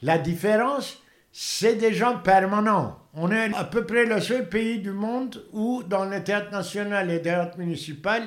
la 0.03 0.19
différence, 0.19 0.99
c'est 1.33 1.75
des 1.75 1.93
gens 1.93 2.19
permanents. 2.19 2.99
On 3.15 3.31
est 3.31 3.55
à 3.55 3.65
peu 3.65 3.85
près 3.85 4.07
le 4.07 4.21
seul 4.21 4.49
pays 4.49 4.79
du 4.79 4.93
monde 4.93 5.45
où, 5.53 5.83
dans 5.83 6.05
le 6.05 6.23
théâtre 6.23 6.51
national 6.51 7.11
et 7.11 7.15
le 7.15 7.23
théâtre 7.23 7.59
municipal, 7.59 8.23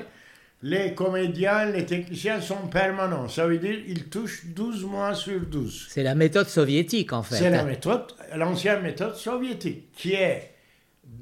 les 0.62 0.93
comédiens, 0.93 1.65
les 1.65 1.86
techniciens 1.86 2.39
sont 2.39 2.67
permanents. 2.71 3.27
Ça 3.27 3.45
veut 3.45 3.58
dire 3.58 3.84
qu'ils 3.84 4.06
touchent 4.06 4.45
12 4.45 4.86
mois 4.86 5.13
sur 5.13 5.41
12. 5.41 5.88
C'est 5.89 6.03
la 6.03 6.15
méthode 6.15 6.47
soviétique, 6.47 7.12
en 7.12 7.23
fait. 7.23 7.36
C'est 7.36 7.49
la 7.49 7.63
méthode, 7.63 8.13
l'ancienne 8.36 8.82
méthode 8.82 9.15
soviétique, 9.15 9.91
qui 9.93 10.13
est, 10.13 10.53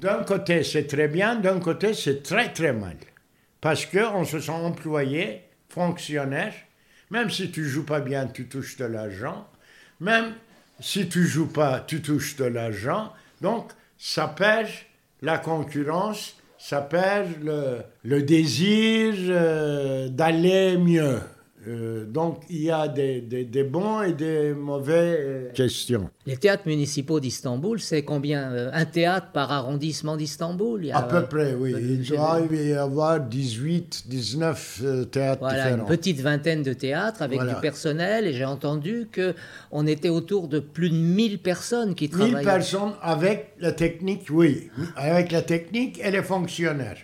d'un 0.00 0.22
côté, 0.24 0.64
c'est 0.64 0.86
très 0.86 1.08
bien, 1.08 1.36
d'un 1.36 1.60
côté, 1.60 1.94
c'est 1.94 2.22
très, 2.22 2.52
très 2.52 2.72
mal. 2.72 2.96
Parce 3.60 3.86
qu'on 3.86 4.24
se 4.24 4.40
sent 4.40 4.50
employé, 4.50 5.42
fonctionnaire. 5.68 6.54
Même 7.10 7.30
si 7.30 7.50
tu 7.50 7.68
joues 7.68 7.84
pas 7.84 8.00
bien, 8.00 8.26
tu 8.26 8.48
touches 8.48 8.76
de 8.76 8.84
l'argent. 8.84 9.48
Même 10.00 10.32
si 10.80 11.08
tu 11.08 11.26
joues 11.26 11.52
pas, 11.52 11.80
tu 11.86 12.02
touches 12.02 12.36
de 12.36 12.44
l'argent. 12.44 13.12
Donc, 13.40 13.70
ça 13.98 14.26
perd 14.28 14.68
la 15.20 15.38
concurrence, 15.38 16.36
ça 16.58 16.80
perd 16.80 17.28
le, 18.04 18.22
désir 18.22 19.14
euh, 19.18 20.08
d'aller 20.08 20.76
mieux. 20.76 21.20
Euh, 21.68 22.04
donc 22.04 22.40
il 22.50 22.62
y 22.62 22.70
a 22.70 22.88
des, 22.88 23.20
des, 23.20 23.64
bons 23.64 24.02
et 24.02 24.12
des 24.12 24.52
mauvais 24.52 25.16
euh, 25.18 25.52
questions. 25.52 26.10
Les 26.26 26.36
théâtres 26.36 26.64
municipaux 26.66 27.20
d'Istanbul, 27.20 27.80
c'est 27.80 28.02
combien 28.02 28.50
euh, 28.52 28.70
Un 28.72 28.84
théâtre 28.84 29.28
par 29.32 29.52
arrondissement 29.52 30.16
d'Istanbul 30.16 30.90
À 30.92 31.02
peu 31.02 31.22
près, 31.24 31.54
oui. 31.54 31.74
Il 31.78 32.02
doit 32.02 32.40
y 32.50 32.72
avoir 32.72 33.20
18, 33.20 34.08
19 34.08 34.82
théâtres 35.10 35.38
voilà, 35.40 35.70
différents. 35.70 35.82
Une 35.82 35.96
petite 35.96 36.20
vingtaine 36.20 36.62
de 36.62 36.72
théâtres 36.72 37.22
avec 37.22 37.40
du 37.40 37.54
personnel 37.60 38.26
et 38.26 38.32
j'ai 38.32 38.44
entendu 38.44 39.06
qu'on 39.14 39.86
était 39.86 40.08
autour 40.08 40.48
de 40.48 40.58
plus 40.58 40.90
de 40.90 40.96
1000 40.96 41.38
personnes 41.38 41.94
qui 41.94 42.08
travaillaient. 42.08 42.38
1000 42.38 42.44
personnes 42.44 42.92
avec 43.02 43.54
la 43.60 43.72
technique, 43.72 44.26
oui. 44.30 44.68
Avec 44.96 45.30
la 45.30 45.42
technique 45.42 46.00
et 46.02 46.10
les 46.10 46.22
fonctionnaires. 46.22 46.98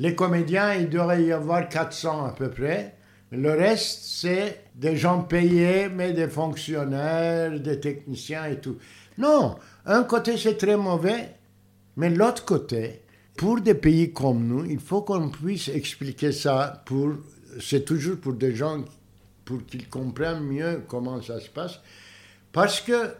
Les 0.00 0.14
comédiens, 0.14 0.74
il 0.74 0.88
devrait 0.88 1.22
y 1.22 1.32
avoir 1.32 1.68
400 1.68 2.24
à 2.24 2.32
peu 2.32 2.50
près. 2.50 2.94
Le 3.32 3.50
reste, 3.52 4.00
c'est 4.02 4.64
des 4.74 4.96
gens 4.96 5.22
payés, 5.22 5.88
mais 5.88 6.12
des 6.12 6.28
fonctionnaires, 6.28 7.60
des 7.60 7.78
techniciens 7.78 8.46
et 8.46 8.56
tout. 8.56 8.76
Non, 9.18 9.56
un 9.86 10.02
côté, 10.02 10.36
c'est 10.36 10.56
très 10.56 10.76
mauvais, 10.76 11.34
mais 11.96 12.10
l'autre 12.10 12.44
côté, 12.44 13.02
pour 13.36 13.60
des 13.60 13.74
pays 13.74 14.12
comme 14.12 14.46
nous, 14.46 14.64
il 14.64 14.80
faut 14.80 15.02
qu'on 15.02 15.28
puisse 15.28 15.68
expliquer 15.68 16.32
ça 16.32 16.82
pour... 16.86 17.10
C'est 17.60 17.84
toujours 17.84 18.18
pour 18.18 18.34
des 18.34 18.54
gens 18.54 18.84
pour 19.44 19.64
qu'ils 19.66 19.88
comprennent 19.88 20.44
mieux 20.44 20.82
comment 20.86 21.20
ça 21.20 21.40
se 21.40 21.48
passe. 21.48 21.80
Parce 22.52 22.80
que 22.80 23.14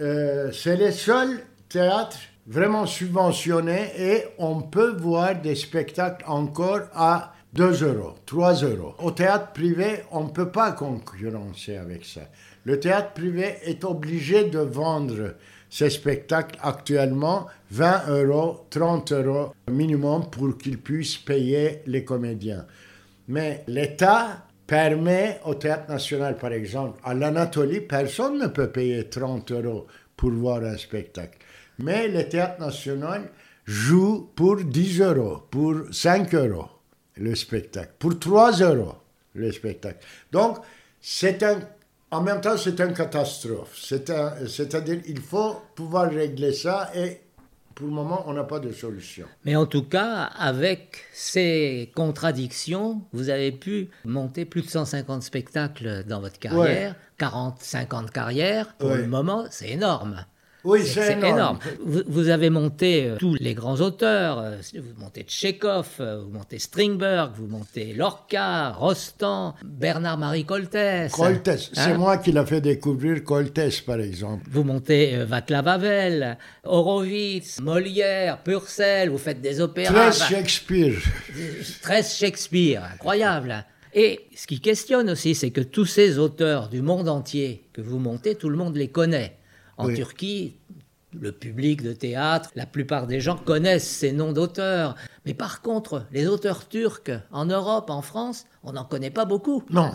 euh, 0.00 0.50
c'est 0.52 0.76
les 0.76 0.92
seuls 0.92 1.40
théâtres 1.68 2.18
vraiment 2.46 2.86
subventionnés 2.86 3.92
et 3.96 4.24
on 4.38 4.62
peut 4.62 4.96
voir 4.96 5.40
des 5.40 5.54
spectacles 5.54 6.24
encore 6.26 6.82
à 6.94 7.34
2 7.54 7.82
euros, 7.82 8.14
3 8.26 8.54
euros. 8.64 8.94
Au 8.98 9.10
théâtre 9.10 9.52
privé, 9.52 10.02
on 10.10 10.24
ne 10.24 10.30
peut 10.30 10.50
pas 10.50 10.72
concurrencer 10.72 11.76
avec 11.76 12.04
ça. 12.04 12.20
Le 12.64 12.78
théâtre 12.78 13.12
privé 13.12 13.56
est 13.64 13.84
obligé 13.84 14.44
de 14.44 14.58
vendre 14.58 15.34
ses 15.70 15.90
spectacles 15.90 16.58
actuellement 16.62 17.46
20 17.70 18.08
euros, 18.08 18.66
30 18.70 19.12
euros 19.12 19.54
minimum 19.70 20.28
pour 20.30 20.58
qu'il 20.58 20.78
puisse 20.78 21.16
payer 21.16 21.80
les 21.86 22.04
comédiens. 22.04 22.66
Mais 23.28 23.64
l'État 23.66 24.44
permet 24.66 25.40
au 25.46 25.54
Théâtre 25.54 25.90
national, 25.90 26.36
par 26.36 26.52
exemple, 26.52 27.00
à 27.02 27.14
l'Anatolie, 27.14 27.80
personne 27.80 28.38
ne 28.38 28.46
peut 28.48 28.70
payer 28.70 29.08
30 29.08 29.52
euros 29.52 29.86
pour 30.16 30.30
voir 30.30 30.62
un 30.62 30.76
spectacle. 30.76 31.38
Mais 31.78 32.08
le 32.08 32.28
Théâtre 32.28 32.60
national 32.60 33.30
joue 33.64 34.30
pour 34.36 34.56
10 34.56 35.00
euros, 35.00 35.42
pour 35.50 35.74
5 35.90 36.34
euros 36.34 36.68
le 37.18 37.34
spectacle, 37.34 37.92
pour 37.98 38.18
3 38.18 38.52
euros 38.60 38.94
le 39.34 39.52
spectacle. 39.52 40.04
Donc, 40.32 40.58
c'est 41.00 41.42
un, 41.42 41.60
en 42.10 42.22
même 42.22 42.40
temps, 42.40 42.56
c'est 42.56 42.80
une 42.80 42.92
catastrophe. 42.92 43.78
C'est-à-dire, 43.78 45.00
il 45.06 45.20
faut 45.20 45.56
pouvoir 45.74 46.10
régler 46.10 46.52
ça 46.52 46.90
et 46.94 47.20
pour 47.74 47.86
le 47.86 47.92
moment, 47.92 48.24
on 48.26 48.32
n'a 48.32 48.42
pas 48.42 48.58
de 48.58 48.72
solution. 48.72 49.26
Mais 49.44 49.54
en 49.54 49.64
tout 49.64 49.84
cas, 49.84 50.24
avec 50.36 51.04
ces 51.12 51.92
contradictions, 51.94 53.02
vous 53.12 53.30
avez 53.30 53.52
pu 53.52 53.88
monter 54.04 54.44
plus 54.44 54.62
de 54.62 54.68
150 54.68 55.22
spectacles 55.22 56.02
dans 56.04 56.20
votre 56.20 56.40
carrière, 56.40 56.96
40, 57.18 57.62
50 57.62 58.10
carrières. 58.10 58.74
Pour 58.78 58.96
le 58.96 59.06
moment, 59.06 59.46
c'est 59.50 59.68
énorme. 59.70 60.24
Oui, 60.64 60.84
c'est 60.84 61.12
énorme. 61.12 61.58
Vous, 61.84 62.28
avez 62.28 62.50
monté 62.50 63.06
euh, 63.06 63.16
tous 63.16 63.34
les 63.34 63.54
grands 63.54 63.80
auteurs. 63.80 64.40
Euh, 64.40 64.56
vous 64.74 65.00
montez 65.02 65.22
Tchekhov, 65.22 65.86
euh, 66.00 66.20
vous 66.22 66.30
montez 66.30 66.58
Stringberg, 66.58 67.32
vous 67.36 67.46
montez 67.46 67.92
Lorca, 67.92 68.70
Rostand, 68.70 69.54
Bernard-Marie 69.64 70.44
Coltès. 70.44 71.12
Coltès, 71.12 71.70
c'est 71.72 71.80
hein 71.80 71.94
moi 71.94 72.18
qui 72.18 72.32
l'a 72.32 72.44
fait 72.44 72.60
découvrir 72.60 73.22
Coltès, 73.22 73.80
par 73.80 74.00
exemple. 74.00 74.44
Vous 74.50 74.64
montez 74.64 75.24
Václav 75.24 75.68
Havel, 75.68 76.38
Horowitz, 76.64 77.60
Molière, 77.60 78.42
Purcell, 78.42 79.10
vous 79.10 79.18
faites 79.18 79.40
des 79.40 79.60
opéras. 79.60 80.10
13 80.10 80.22
Shakespeare. 80.28 80.98
13 81.82 82.14
Shakespeare, 82.14 82.82
incroyable. 82.94 83.64
Et 83.94 84.26
ce 84.34 84.46
qui 84.46 84.60
questionne 84.60 85.10
aussi, 85.10 85.34
c'est 85.34 85.50
que 85.50 85.60
tous 85.60 85.86
ces 85.86 86.18
auteurs 86.18 86.68
du 86.68 86.82
monde 86.82 87.08
entier 87.08 87.64
que 87.72 87.80
vous 87.80 87.98
montez, 87.98 88.34
tout 88.34 88.48
le 88.48 88.56
monde 88.56 88.76
les 88.76 88.88
connaît. 88.88 89.37
En 89.78 89.88
Turquie, 89.94 90.56
le 91.18 91.32
public 91.32 91.82
de 91.82 91.92
théâtre, 91.92 92.50
la 92.54 92.66
plupart 92.66 93.06
des 93.06 93.20
gens 93.20 93.36
connaissent 93.36 93.88
ces 93.88 94.12
noms 94.12 94.32
d'auteurs. 94.32 94.94
Mais 95.24 95.34
par 95.34 95.62
contre, 95.62 96.04
les 96.12 96.26
auteurs 96.26 96.68
turcs 96.68 97.10
en 97.30 97.46
Europe, 97.46 97.88
en 97.90 98.02
France, 98.02 98.44
on 98.62 98.72
n'en 98.72 98.84
connaît 98.84 99.10
pas 99.10 99.24
beaucoup. 99.24 99.62
Non, 99.70 99.90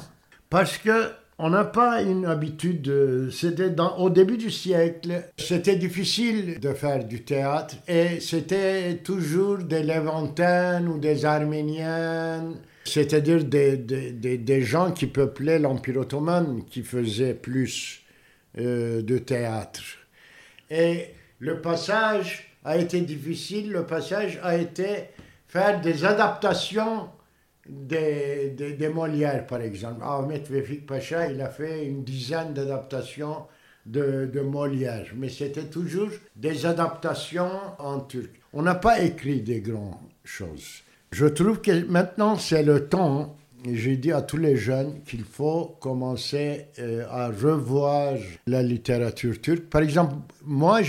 parce 0.50 0.78
que 0.80 1.12
on 1.40 1.50
n'a 1.50 1.66
pas 1.66 2.02
une 2.02 2.26
habitude. 2.26 2.82
de- 2.84 3.30
C'était 3.32 3.72
au 3.98 4.10
début 4.10 4.38
du 4.38 4.50
siècle, 4.52 5.24
c'était 5.38 5.76
difficile 5.76 6.60
de 6.60 6.74
faire 6.74 7.04
du 7.06 7.24
théâtre 7.24 7.76
et 7.88 8.20
c'était 8.20 8.98
toujours 9.04 9.58
des 9.58 9.84
Lévantins 9.84 10.86
ou 10.88 11.00
des 11.00 11.26
Arméniens, 11.26 12.54
c'est-à-dire 12.86 13.44
des, 13.44 13.78
des- 13.78 14.12
des- 14.12 14.38
des 14.38 14.62
gens 14.62 14.92
qui 14.92 15.08
peuplaient 15.08 15.60
l'Empire 15.60 15.98
ottoman 15.98 16.64
qui 16.70 16.84
faisaient 16.84 17.34
plus 17.34 18.03
euh, 18.58 19.02
de 19.02 19.18
théâtre. 19.18 19.82
Et 20.70 21.08
le 21.40 21.62
passage 21.62 22.58
a 22.64 22.78
été 22.78 23.02
difficile, 23.02 23.72
le 23.72 23.86
passage 23.86 24.40
a 24.44 24.56
été 24.56 25.10
faire 25.48 25.82
des 25.82 26.06
adaptations 26.06 27.10
des, 27.68 28.50
des, 28.50 28.74
des 28.74 28.90
Molières, 28.90 29.46
par 29.48 29.62
exemple. 29.62 30.02
Ahmet 30.04 30.44
Vefik 30.50 30.86
Pacha, 30.86 31.28
il 31.28 31.42
a 31.42 31.50
fait 31.50 31.86
une 31.86 32.04
dizaine 32.04 32.54
d'adaptations 32.54 33.46
de, 33.86 34.30
de 34.32 34.42
Molière, 34.42 35.08
mais 35.16 35.30
c'était 35.30 35.66
toujours 35.66 36.10
des 36.36 36.66
adaptations 36.66 37.60
en 37.80 38.00
turc. 38.02 38.32
On 38.54 38.62
n'a 38.62 38.76
pas 38.76 39.02
écrit 39.02 39.42
des 39.42 39.62
grandes 39.62 39.96
choses. 40.24 40.84
Je 41.12 41.26
trouve 41.26 41.62
que 41.62 41.86
maintenant, 41.86 42.38
c'est 42.38 42.64
le 42.64 42.88
temps, 42.88 43.36
j'ai 43.72 43.98
dit 43.98 44.12
à 44.12 44.22
tous 44.22 44.38
les 44.38 44.56
jeunes 44.56 45.02
qu'il 45.06 45.24
faut 45.24 45.78
commencer 45.80 46.68
euh, 46.80 47.06
à 47.10 47.28
revoir 47.28 48.16
la 48.48 48.62
littérature 48.64 49.40
turque. 49.40 49.64
Par 49.64 49.82
exemple, 49.82 50.16
moi, 50.44 50.82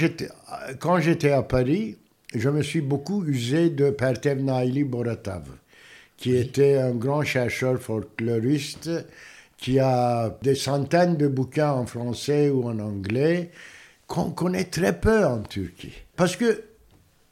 quand 0.81 0.99
j'étais 1.01 1.31
à 1.31 1.43
Paris, 1.43 1.99
je 2.35 2.49
me 2.49 2.63
suis 2.63 2.81
beaucoup 2.81 3.25
usé 3.25 3.71
de 3.71 3.91
Pertev 3.91 4.43
Naili 4.43 4.85
Boratav 4.85 5.45
qui 6.17 6.37
était 6.37 6.79
un 6.79 6.93
grand 6.93 7.23
chercheur 7.23 7.79
folkloriste, 7.79 8.91
qui 9.57 9.79
a 9.79 10.37
des 10.43 10.55
centaines 10.55 11.17
de 11.17 11.29
bouquins 11.29 11.73
en 11.73 11.87
français 11.87 12.51
ou 12.51 12.65
en 12.67 12.79
anglais, 12.79 13.51
qu'on 14.07 14.31
connaît 14.31 14.65
très 14.65 14.99
peu 14.99 15.25
en 15.25 15.41
Turquie. 15.41 15.93
Parce 16.17 16.37
que 16.37 16.63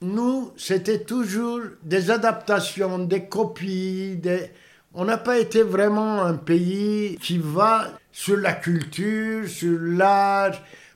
nous, 0.01 0.53
c'était 0.57 1.05
toujours 1.05 1.61
des 1.83 2.11
adaptations, 2.11 2.99
des 2.99 3.25
copies, 3.25 4.17
des... 4.17 4.51
on 4.95 5.05
n'a 5.05 5.17
pas 5.17 5.39
été 5.39 5.63
vraiment 5.63 6.23
un 6.23 6.35
pays 6.35 7.19
qui 7.21 7.39
va 7.39 7.89
sur 8.11 8.37
la 8.37 8.53
culture, 8.53 9.49
sur 9.49 9.79
l'art. 9.81 10.53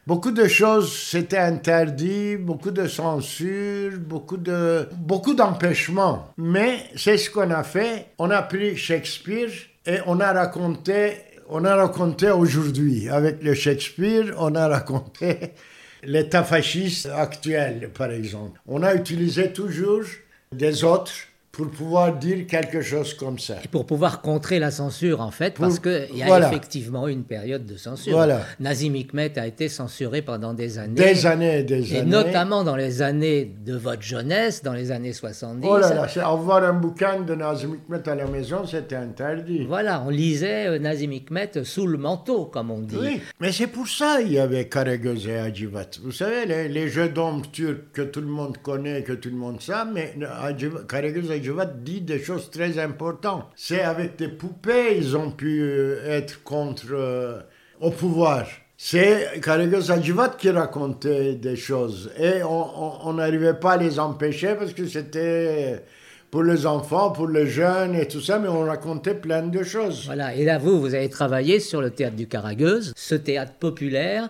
Beaucoup 0.07 0.31
de 0.31 0.47
choses 0.47 0.93
c'était 0.93 1.39
interdit, 1.39 2.37
beaucoup 2.37 2.71
de 2.71 2.87
censure, 2.87 3.93
beaucoup 3.99 4.37
de 4.37 4.89
beaucoup 4.93 5.35
d'empêchements. 5.35 6.33
Mais 6.37 6.91
c'est 6.95 7.19
ce 7.19 7.31
qu'on 7.31 7.51
a 7.51 7.65
fait. 7.65 8.09
On 8.19 8.31
a 8.31 8.43
pris 8.43 8.77
Shakespeare 8.77 9.51
et 9.87 9.99
on 10.07 10.21
a 10.21 10.33
raconté, 10.33 11.15
on 11.49 11.65
a 11.65 11.75
raconté 11.75 12.31
aujourd'hui 12.31 13.09
avec 13.09 13.43
le 13.43 13.55
Shakespeare, 13.55 14.35
on 14.39 14.55
a 14.55 14.69
raconté 14.69 15.55
l'état 16.05 16.45
fasciste 16.45 17.07
actuel, 17.07 17.91
par 17.93 18.11
exemple. 18.11 18.61
On 18.67 18.83
a 18.83 18.95
utilisé 18.95 19.53
toujours 19.53 20.05
des 20.53 20.85
autres 20.85 21.13
pour 21.57 21.71
pouvoir 21.71 22.15
dire 22.17 22.47
quelque 22.47 22.83
chose 22.83 23.15
comme 23.15 23.39
ça. 23.39 23.55
Et 23.65 23.69
pour 23.69 23.87
pouvoir 23.87 24.21
contrer 24.21 24.59
la 24.59 24.71
censure, 24.71 25.23
en 25.23 25.31
fait, 25.31 25.55
parce 25.59 25.79
Pour- 25.81 25.91
qu'il 25.91 26.19
y 26.19 26.23
a 26.23 26.27
voilà. 26.27 26.49
effectivement 26.49 27.09
eu 27.09 27.13
une 27.13 27.25
période 27.25 27.65
de 27.65 27.77
censure. 27.79 28.13
Voilà. 28.13 28.43
Nazim 28.61 28.95
Hikmet 28.95 29.39
a 29.39 29.47
été 29.47 29.69
censuré 29.71 30.21
pendant 30.21 30.53
des 30.53 30.79
années. 30.79 30.95
Des 30.95 31.25
années 31.25 31.61
et 31.61 31.63
des 31.63 31.95
Et 31.95 31.99
années. 32.01 32.11
notamment 32.11 32.63
dans 32.63 32.77
les 32.77 33.01
années 33.01 33.51
de 33.65 33.75
votre 33.75 34.03
jeunesse, 34.03 34.63
dans 34.63 34.75
les 34.75 34.91
années 34.91 35.15
70. 35.15 35.67
Oh 35.71 35.79
là 35.79 35.95
là, 35.95 36.07
c'est 36.09 36.21
avoir 36.21 36.63
un 36.63 36.75
bouquin 36.75 37.21
de 37.21 37.35
Nazim 37.35 37.75
Hikmet 37.77 38.07
à 38.07 38.15
la 38.15 38.27
maison, 38.27 38.67
c'était 38.67 38.97
interdit. 38.97 39.65
Voilà, 39.67 40.03
on 40.07 40.11
lisait 40.11 40.67
euh, 40.67 40.79
Nazim 40.79 41.13
Hikmet 41.13 41.53
sous 41.65 41.87
le 41.87 41.97
manteau, 41.97 42.45
comme 42.45 42.71
on 42.71 42.81
dit. 42.81 42.97
Oui, 43.01 43.21
mais 43.41 43.51
c'est 43.51 43.69
pour 43.69 43.89
ça 43.89 44.19
qu'il 44.21 44.33
y 44.33 44.39
avait 44.39 44.69
Karagöz 44.69 45.27
et 45.27 45.39
Hacivat. 45.39 45.87
Vous 46.05 46.13
savez, 46.13 46.45
les, 46.45 46.69
les 46.69 46.89
jeux 46.89 47.09
d'hommes 47.09 47.43
turcs 47.51 47.93
que 47.95 48.03
tout 48.03 48.21
le 48.21 48.27
monde 48.27 48.59
connaît, 48.59 49.03
que 49.03 49.15
tout 49.15 49.31
le 49.31 49.37
monde 49.37 49.61
sait, 49.63 49.73
mais 49.95 50.15
Hacivat- 50.43 50.87
Karagöz 50.87 51.31
et 51.31 51.46
Hacivat 51.51 51.67
dit 51.67 52.01
des 52.01 52.19
choses 52.23 52.51
très 52.51 52.79
importantes. 52.79 53.45
C'est 53.57 53.83
avec 53.83 54.17
des 54.17 54.29
poupées 54.29 54.97
ils 54.99 55.17
ont 55.17 55.31
pu 55.31 55.61
euh, 55.63 56.01
être 56.19 56.43
contre 56.43 56.87
euh, 56.93 57.41
au 57.81 57.91
pouvoir. 57.91 58.47
C'est 58.77 59.41
Karagöz 59.43 59.91
Hacivat 59.91 60.31
qui 60.39 60.51
racontait 60.51 61.35
des 61.37 61.57
choses 61.57 62.11
et 62.19 62.43
on- 62.43 63.13
n'arrivait 63.15 63.55
pas 63.55 63.73
à 63.73 63.77
les 63.79 63.99
empêcher 63.99 64.55
parce 64.55 64.75
que 64.75 64.87
c'était 64.87 65.83
pour 66.31 66.43
les 66.43 66.67
enfants, 66.67 67.11
pour 67.11 67.29
les 67.29 67.47
jeunes 67.47 67.95
et 67.95 68.07
tout 68.07 68.21
ça, 68.21 68.39
mais 68.39 68.49
on 68.49 68.65
racontait 68.65 69.15
plein 69.15 69.43
de 69.47 69.63
choses. 69.63 70.05
Voilà, 70.07 70.35
et 70.35 70.45
là, 70.45 70.59
vous, 70.59 70.79
vous 70.81 70.95
avez 70.95 71.09
travaillé 71.09 71.61
sur 71.61 71.81
le 71.81 71.91
théâtre 71.91 72.17
du 72.17 72.27
Caragueuse, 72.27 72.93
ce 72.97 73.15
théâtre 73.15 73.53
populaire, 73.59 74.29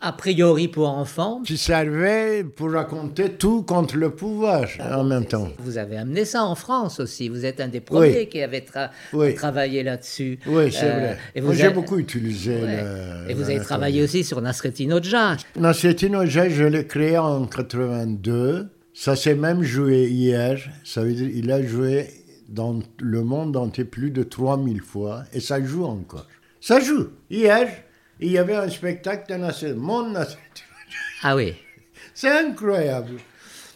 a 0.00 0.12
priori 0.12 0.68
pour 0.68 0.88
enfants. 0.88 1.42
qui 1.44 1.56
servait 1.56 2.44
pour 2.44 2.70
raconter 2.72 3.30
tout 3.30 3.62
contre 3.62 3.96
le 3.96 4.10
pouvoir 4.10 4.66
en 4.80 5.02
même 5.02 5.24
temps. 5.26 5.48
Vous 5.58 5.76
avez 5.76 5.96
amené 5.96 6.24
ça 6.24 6.44
en 6.44 6.54
France 6.54 7.00
aussi. 7.00 7.28
Vous 7.28 7.44
êtes 7.44 7.60
un 7.60 7.66
des 7.68 7.80
premiers 7.80 8.18
Oui. 8.20 8.28
qui 8.28 8.40
avait 8.40 8.60
tra- 8.60 8.90
Oui. 9.12 9.34
travaillé 9.34 9.82
là-dessus. 9.82 10.38
Oui, 10.46 10.70
c'est 10.70 10.84
Euh, 10.86 10.98
vrai. 10.98 11.18
Et 11.34 11.40
Moi, 11.40 11.50
vous 11.50 11.56
j'ai 11.58 11.64
avez- 11.64 11.74
beaucoup 11.74 11.98
utilisé 11.98 12.54
Ouais. 12.62 12.82
le- 13.26 13.30
Et 13.30 13.34
vous 13.34 13.42
avez 13.50 13.58
travaillé 13.60 14.02
aussi 14.02 14.22
sur. 14.22 14.40
Nasreddin 14.40 14.90
Hoxha, 14.92 16.48
je 16.48 16.64
l'ai 16.64 16.86
créé 16.86 17.18
en 17.18 17.46
82. 17.46 18.68
Ça 18.94 19.16
s'est 19.16 19.34
même 19.34 19.62
joué 19.62 20.06
hier. 20.08 20.58
Ça 20.84 21.02
veut 21.02 21.12
dire 21.12 21.28
il 21.32 21.50
a 21.50 21.62
joué 21.62 22.08
dans 22.48 22.80
le 23.00 23.22
monde 23.22 23.56
entier 23.56 23.84
plus 23.84 24.10
de 24.10 24.22
3000 24.22 24.80
fois 24.80 25.24
et 25.32 25.40
ça 25.40 25.62
joue 25.62 25.84
encore. 25.84 26.26
Ça 26.60 26.80
joue. 26.80 27.08
Hier, 27.30 27.68
il 28.20 28.32
y 28.32 28.38
avait 28.38 28.56
un 28.56 28.68
spectacle 28.68 29.32
de. 29.32 29.74
Mon 29.74 30.10
Nasreddin. 30.10 30.38
Ah 31.22 31.36
oui. 31.36 31.54
C'est 32.14 32.30
incroyable. 32.30 33.12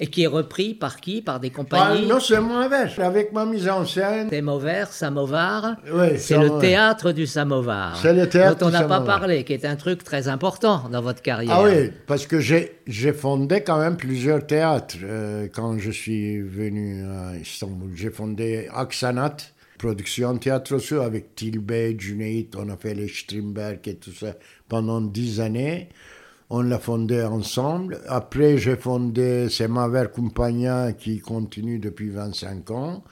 Et 0.00 0.09
qui 0.09 0.24
est 0.24 0.28
repris 0.28 0.74
par 0.74 1.00
qui? 1.00 1.22
Par 1.22 1.38
des 1.38 1.50
compagnies? 1.50 2.07
non 2.07 2.18
seulement 2.18 2.59
avec, 2.59 2.98
avec 2.98 3.33
ma 3.33 3.44
mise 3.44 3.68
en 3.68 3.87
scène. 3.87 4.31
Samovar, 4.31 4.88
Samovar? 4.92 5.76
Oui, 5.92 6.18
C'est 6.18 6.38
le 6.38 6.59
théâtre 6.59 7.12
du 7.12 7.24
Samovar. 7.24 7.96
C'est 8.02 8.12
le 8.12 8.28
théâtre 8.28 8.59
dont 8.59 8.66
on 8.66 8.70
n'a 8.70 8.83
pas 8.83 9.02
parlé, 9.02 9.44
qui 9.44 9.52
est 9.52 9.64
un 9.64 9.76
truc 9.76 10.02
très 10.02 10.26
important 10.26 10.88
dans 10.90 11.02
votre 11.02 11.22
carrière. 11.22 11.55
Ah 11.57 11.62
oui, 11.62 11.92
parce 12.09 12.26
que 12.26 12.40
j'ai 12.40 12.78
j'ai 12.88 13.12
fondé 13.12 13.62
quand 13.62 13.78
même 13.78 13.96
plusieurs 13.96 14.44
théâtres 14.44 14.96
euh, 15.05 15.46
quand 15.55 15.78
je 15.78 15.92
suis 15.92 16.40
venu 16.40 17.05
à 17.05 17.37
Istanbul. 17.37 17.92
J'ai 17.94 18.11
fondé 18.11 18.68
Aksanat, 18.74 19.37
production 19.87 20.38
théâtre 20.38 20.77
aussi 20.77 20.95
avec 20.95 21.35
Tilbe, 21.35 21.73
Cüneyt, 22.01 22.51
on 22.57 22.68
a 22.68 22.77
fait 22.77 22.95
les 22.95 23.09
Strindberg 23.09 23.81
et 23.88 23.97
tout 23.97 24.12
ça 24.12 24.37
pendant 24.68 25.01
dix 25.01 25.40
années. 25.40 25.88
On 26.51 26.61
l'a 26.62 26.79
fondé 26.79 27.21
ensemble. 27.23 28.01
Après, 28.07 28.59
j'ai 28.59 28.77
fondé 28.77 29.49
Semaver 29.49 30.07
Compagnia 30.14 30.92
qui 30.92 31.18
continue 31.18 31.79
depuis 31.81 32.11
25 32.11 32.71
ans 32.71 33.03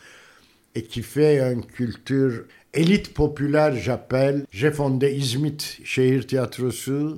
et 0.76 0.83
qui 0.83 1.02
fait 1.02 1.40
une 1.52 1.64
culture 1.64 2.44
élite 2.72 3.14
populaire, 3.14 3.74
j'appelle. 3.74 4.44
J'ai 4.52 4.70
fondé 4.70 5.12
Izmit, 5.12 5.56
Şehir 5.83 6.24
Tiyatrosu, 6.26 7.16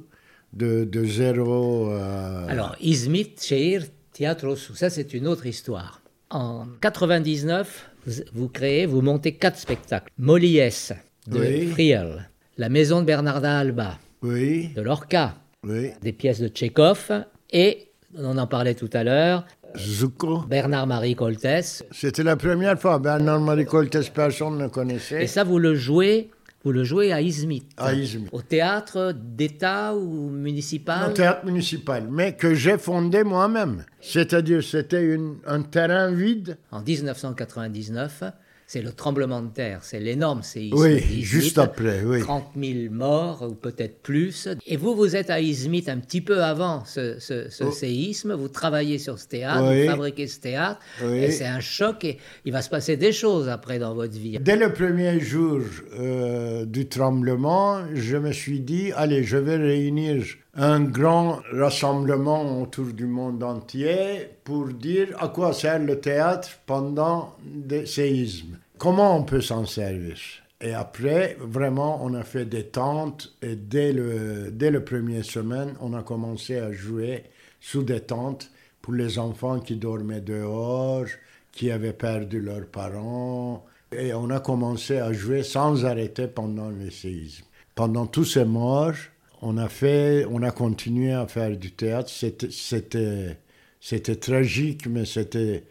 de, 0.54 0.84
de 0.84 1.04
zéro. 1.04 1.90
euh, 1.90 2.46
Alors, 2.48 2.74
Izmit, 2.80 3.34
Şehir, 3.38 3.82
Tiyatrosu, 4.12 4.74
ça 4.76 4.88
c'est 4.88 5.12
une 5.12 5.26
autre 5.26 5.44
histoire. 5.46 6.01
En 6.32 6.64
99, 6.80 7.90
vous, 8.06 8.12
vous 8.32 8.48
créez, 8.48 8.86
vous 8.86 9.02
montez 9.02 9.34
quatre 9.34 9.58
spectacles. 9.58 10.10
Moliès 10.16 10.94
de 11.26 11.38
Oui. 11.38 11.66
Friel, 11.66 12.30
La 12.56 12.70
Maison 12.70 13.00
de 13.00 13.04
Bernardin 13.04 13.58
Alba, 13.58 13.98
oui, 14.22 14.70
de 14.74 14.80
Lorca, 14.80 15.34
oui. 15.62 15.90
des 16.00 16.12
pièces 16.12 16.40
de 16.40 16.48
Tchekhov 16.48 17.10
et, 17.52 17.88
on 18.16 18.38
en 18.38 18.46
parlait 18.46 18.74
tout 18.74 18.88
à 18.94 19.04
l'heure, 19.04 19.44
Zuko. 19.76 20.38
Bernard-Marie 20.48 21.16
Coltès. 21.16 21.84
C'était 21.90 22.22
la 22.22 22.36
première 22.36 22.80
fois. 22.80 22.98
Bernard-Marie 22.98 23.66
Coltès, 23.66 24.08
personne 24.08 24.56
ne 24.56 24.68
connaissait. 24.68 25.24
Et 25.24 25.26
ça, 25.26 25.44
vous 25.44 25.58
le 25.58 25.74
jouez, 25.74 26.30
vous 26.64 26.72
le 26.72 26.84
jouez 26.84 27.12
à 27.12 27.20
Izmit. 27.20 27.66
À 27.76 27.92
Izmit. 27.92 28.28
Au 28.32 28.40
théâtre 28.40 29.12
d'État 29.14 29.94
ou 29.94 30.30
municipal 30.30 31.10
Un 31.10 31.12
théâtre 31.12 31.44
municipal, 31.44 32.06
mais 32.10 32.36
que 32.36 32.54
j'ai 32.54 32.78
fondé 32.78 33.24
moi-même. 33.24 33.84
C'est-à-dire, 34.00 34.62
c'était 34.62 35.18
un 35.46 35.62
terrain 35.62 36.12
vide. 36.12 36.58
En 36.70 36.82
1999, 36.82 38.24
c'est 38.72 38.80
le 38.80 38.92
tremblement 38.92 39.42
de 39.42 39.48
terre, 39.50 39.80
c'est 39.82 40.00
l'énorme 40.00 40.42
séisme. 40.42 40.78
Oui, 40.78 40.94
d'Izmit. 40.94 41.22
juste 41.22 41.58
après, 41.58 42.00
oui. 42.06 42.20
30 42.20 42.52
000 42.58 42.90
morts, 42.90 43.42
ou 43.46 43.54
peut-être 43.54 44.00
plus. 44.02 44.48
Et 44.66 44.78
vous, 44.78 44.94
vous 44.96 45.14
êtes 45.14 45.28
à 45.28 45.42
Izmit 45.42 45.84
un 45.88 45.98
petit 45.98 46.22
peu 46.22 46.42
avant 46.42 46.82
ce, 46.86 47.18
ce- 47.20 47.50
ce 47.50 47.70
séisme, 47.70 48.32
vous 48.32 48.48
travaillez 48.48 48.96
sur 48.98 49.18
ce 49.18 49.28
théâtre, 49.28 49.60
Oh. 49.62 49.68
Oui. 49.72 49.82
vous 49.82 49.90
fabriquez 49.90 50.26
ce 50.26 50.40
théâtre, 50.40 50.80
Oui. 51.04 51.18
et 51.18 51.30
c'est 51.30 51.44
un 51.44 51.60
choc, 51.60 52.02
et 52.06 52.16
il 52.46 52.52
va 52.52 52.62
se 52.62 52.70
passer 52.70 52.96
des 52.96 53.12
choses 53.12 53.46
après 53.50 53.78
dans 53.78 53.94
votre 53.94 54.14
vie. 54.18 54.38
Dès 54.40 54.56
le 54.56 54.72
premier 54.72 55.20
jour 55.20 55.60
euh, 55.98 56.64
du 56.64 56.88
tremblement, 56.88 57.80
je 57.92 58.16
me 58.16 58.32
suis 58.32 58.60
dit, 58.60 58.90
allez, 58.96 59.22
je 59.22 59.36
vais 59.36 59.56
réunir 59.56 60.24
un 60.54 60.80
grand 60.80 61.40
rassemblement 61.52 62.60
autour 62.62 62.86
du 62.92 63.06
monde 63.06 63.42
entier 63.42 64.28
pour 64.44 64.66
dire 64.68 65.08
à 65.18 65.28
quoi 65.28 65.52
sert 65.52 65.78
le 65.78 65.98
théâtre 66.00 66.48
pendant 66.66 67.36
des 67.44 67.86
séismes. 67.86 68.58
Comment 68.82 69.16
on 69.16 69.22
peut 69.22 69.40
s'en 69.40 69.64
servir? 69.64 70.16
Et 70.60 70.74
après, 70.74 71.36
vraiment, 71.38 72.04
on 72.04 72.14
a 72.14 72.24
fait 72.24 72.46
des 72.46 72.64
tentes 72.64 73.32
et 73.40 73.54
dès 73.54 73.92
le, 73.92 74.50
dès 74.50 74.72
le 74.72 74.82
premier 74.82 75.22
semaine, 75.22 75.74
on 75.80 75.94
a 75.94 76.02
commencé 76.02 76.56
à 76.56 76.72
jouer 76.72 77.22
sous 77.60 77.84
des 77.84 78.00
tentes 78.00 78.50
pour 78.80 78.94
les 78.94 79.20
enfants 79.20 79.60
qui 79.60 79.76
dormaient 79.76 80.20
dehors, 80.20 81.06
qui 81.52 81.70
avaient 81.70 81.92
perdu 81.92 82.40
leurs 82.40 82.66
parents. 82.66 83.64
Et 83.92 84.14
on 84.14 84.30
a 84.30 84.40
commencé 84.40 84.98
à 84.98 85.12
jouer 85.12 85.44
sans 85.44 85.84
arrêter 85.84 86.26
pendant 86.26 86.70
le 86.70 86.90
séisme. 86.90 87.44
Pendant 87.76 88.08
tous 88.08 88.24
ces 88.24 88.44
morts, 88.44 88.96
on 89.42 89.58
a 89.58 89.68
fait, 89.68 90.26
on 90.28 90.42
a 90.42 90.50
continué 90.50 91.12
à 91.12 91.28
faire 91.28 91.56
du 91.56 91.70
théâtre. 91.70 92.10
C'était, 92.10 93.38
c'était 93.80 94.16
tragique, 94.16 94.88
mais 94.88 95.04
c'était, 95.04 95.62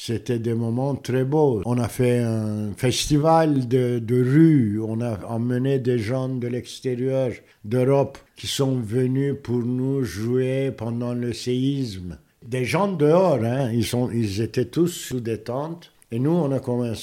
c'était 0.00 0.38
des 0.38 0.54
moments 0.54 0.94
très 0.94 1.24
beaux. 1.24 1.60
On 1.64 1.76
a 1.76 1.88
fait 1.88 2.20
un 2.20 2.72
festival 2.76 3.66
de, 3.66 3.98
de 3.98 4.22
rue. 4.22 4.80
On 4.80 5.00
a 5.00 5.18
emmené 5.26 5.80
des 5.80 5.98
gens 5.98 6.28
de 6.28 6.46
l'extérieur 6.46 7.32
d'Europe 7.64 8.16
qui 8.36 8.46
sont 8.46 8.76
venus 8.76 9.34
pour 9.42 9.58
nous 9.58 10.04
jouer 10.04 10.70
pendant 10.70 11.14
le 11.14 11.32
séisme. 11.32 12.16
Des 12.46 12.64
gens 12.64 12.92
dehors, 12.92 13.42
hein, 13.42 13.72
ils, 13.72 13.84
sont, 13.84 14.08
ils 14.12 14.40
étaient 14.40 14.66
tous 14.66 14.86
sous 14.86 15.18
des 15.18 15.38
tentes. 15.38 15.90
Et 16.12 16.20
nous, 16.20 16.30
on 16.30 16.52
a 16.52 16.60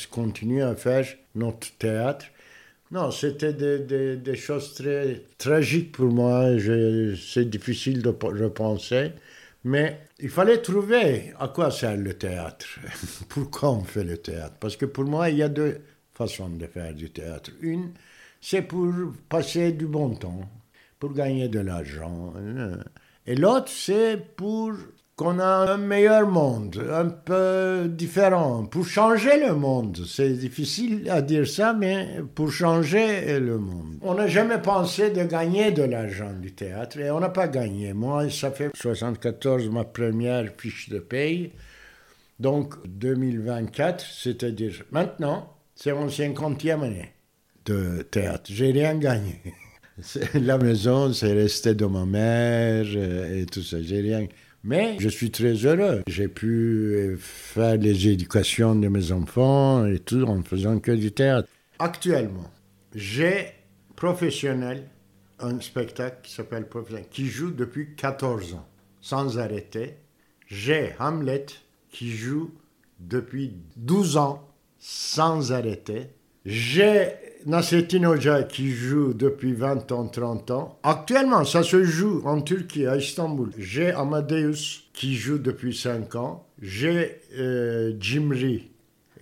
continué 0.09 0.61
à 0.61 0.73
faire 0.75 1.05
notre 1.35 1.67
théâtre. 1.77 2.27
Non, 2.91 3.11
c'était 3.11 3.51
des, 3.51 4.15
des, 4.15 4.35
choses 4.35 4.73
très 4.73 5.23
tragiques 5.37 5.91
pour 5.91 6.07
moi. 6.07 6.45
C'est 7.17 7.49
difficile 7.49 8.01
de 8.01 8.09
repenser. 8.09 9.11
Mais 9.65 9.99
il 10.19 10.29
fallait 10.29 10.61
trouver 10.61 11.33
à 11.39 11.47
quoi 11.47 11.71
sert 11.71 11.97
le 11.97 12.13
théâtre. 12.13 12.67
Pourquoi 13.29 13.71
on 13.71 13.83
fait 13.83 14.03
le 14.03 14.17
théâtre 14.17 14.55
Parce 14.59 14.77
que 14.77 14.85
pour 14.85 15.05
moi, 15.05 15.31
il 15.31 15.37
y 15.37 15.43
a 15.43 15.49
deux 15.49 15.81
façons 16.13 16.49
de 16.49 16.67
faire 16.67 16.93
du 16.93 17.09
théâtre. 17.09 17.49
Une, 17.61 17.91
c'est 18.39 18.61
pour 18.61 18.93
passer 19.27 19.71
du 19.71 19.87
bon 19.87 20.13
temps, 20.13 20.47
pour 20.99 21.13
gagner 21.13 21.49
de 21.49 21.59
l'argent. 21.59 22.31
Et 23.25 23.33
l'autre, 23.33 23.69
c'est 23.69 24.17
pour 24.35 24.71
qu'on 25.15 25.39
a 25.39 25.71
un 25.71 25.77
meilleur 25.77 26.27
monde, 26.27 26.85
un 26.91 27.05
peu 27.05 27.87
différent, 27.87 28.65
pour 28.65 28.85
changer 28.85 29.39
le 29.39 29.55
monde. 29.55 29.99
C'est 30.05 30.33
difficile 30.33 31.09
à 31.09 31.21
dire 31.21 31.47
ça, 31.47 31.73
mais 31.73 32.19
pour 32.35 32.51
changer 32.51 33.39
le 33.39 33.57
monde. 33.57 33.97
On 34.01 34.15
n'a 34.15 34.27
jamais 34.27 34.61
pensé 34.61 35.11
de 35.11 35.23
gagner 35.23 35.71
de 35.71 35.83
l'argent 35.83 36.33
du 36.33 36.53
théâtre 36.53 36.99
et 36.99 37.09
on 37.11 37.21
n'a 37.21 37.29
pas 37.29 37.47
gagné. 37.47 37.93
Moi, 37.93 38.29
ça 38.29 38.51
fait 38.51 38.71
74 38.75 39.69
ma 39.69 39.85
première 39.85 40.49
fiche 40.57 40.89
de 40.89 40.99
paye. 40.99 41.53
Donc 42.37 42.75
2024, 42.85 44.05
c'est-à-dire 44.05 44.83
maintenant, 44.91 45.53
c'est 45.75 45.93
mon 45.93 46.07
50e 46.07 46.83
année 46.83 47.13
de 47.63 48.01
théâtre. 48.01 48.43
J'ai 48.49 48.71
rien 48.71 48.95
gagné. 48.95 49.41
La 50.33 50.57
maison, 50.57 51.13
c'est 51.13 51.31
resté 51.31 51.73
de 51.73 51.85
ma 51.85 52.05
mère 52.05 52.85
et 52.85 53.45
tout 53.45 53.63
ça. 53.63 53.81
J'ai 53.81 54.01
rien. 54.01 54.27
Mais 54.65 54.97
je 54.99 55.09
suis 55.09 55.29
très 55.29 55.53
heureux. 55.53 56.01
J'ai 56.07 56.27
pu 56.27 57.15
faire 57.19 57.77
les 57.77 58.07
éducations 58.07 58.73
de 58.73 58.87
mes 58.87 59.11
enfants 59.11 59.85
et 59.85 59.99
tout 59.99 60.23
en 60.23 60.41
faisant 60.41 60.79
que 60.79 60.91
du 60.91 61.11
théâtre. 61.11 61.47
Actuellement, 61.77 62.49
j'ai 62.95 63.49
professionnel 63.95 64.89
un 65.39 65.59
spectacle 65.61 66.17
qui 66.23 66.33
s'appelle 66.33 66.67
Professionnel, 66.67 67.05
qui 67.11 67.27
joue 67.27 67.51
depuis 67.51 67.93
14 67.95 68.55
ans, 68.55 68.67
sans 69.01 69.37
arrêter. 69.37 69.97
J'ai 70.47 70.95
Hamlet 70.99 71.45
qui 71.91 72.09
joue 72.09 72.51
depuis 72.99 73.53
12 73.75 74.17
ans, 74.17 74.49
sans 74.79 75.51
arrêter. 75.51 76.07
J'ai 76.45 77.07
Nasrettin 77.47 78.03
Hoca 78.03 78.43
qui 78.43 78.69
joue 78.69 79.13
depuis 79.13 79.53
20 79.53 79.91
ans, 79.91 80.07
30 80.07 80.51
ans. 80.51 80.79
Actuellement, 80.83 81.43
ça 81.43 81.63
se 81.63 81.83
joue 81.83 82.21
en 82.23 82.41
Turquie, 82.41 82.85
à 82.85 82.97
Istanbul. 82.97 83.49
J'ai 83.57 83.91
Amadeus 83.91 84.83
qui 84.93 85.15
joue 85.15 85.39
depuis 85.39 85.75
5 85.75 86.13
ans. 86.15 86.45
J'ai 86.61 87.19
euh, 87.37 87.93
Jimri 87.99 88.69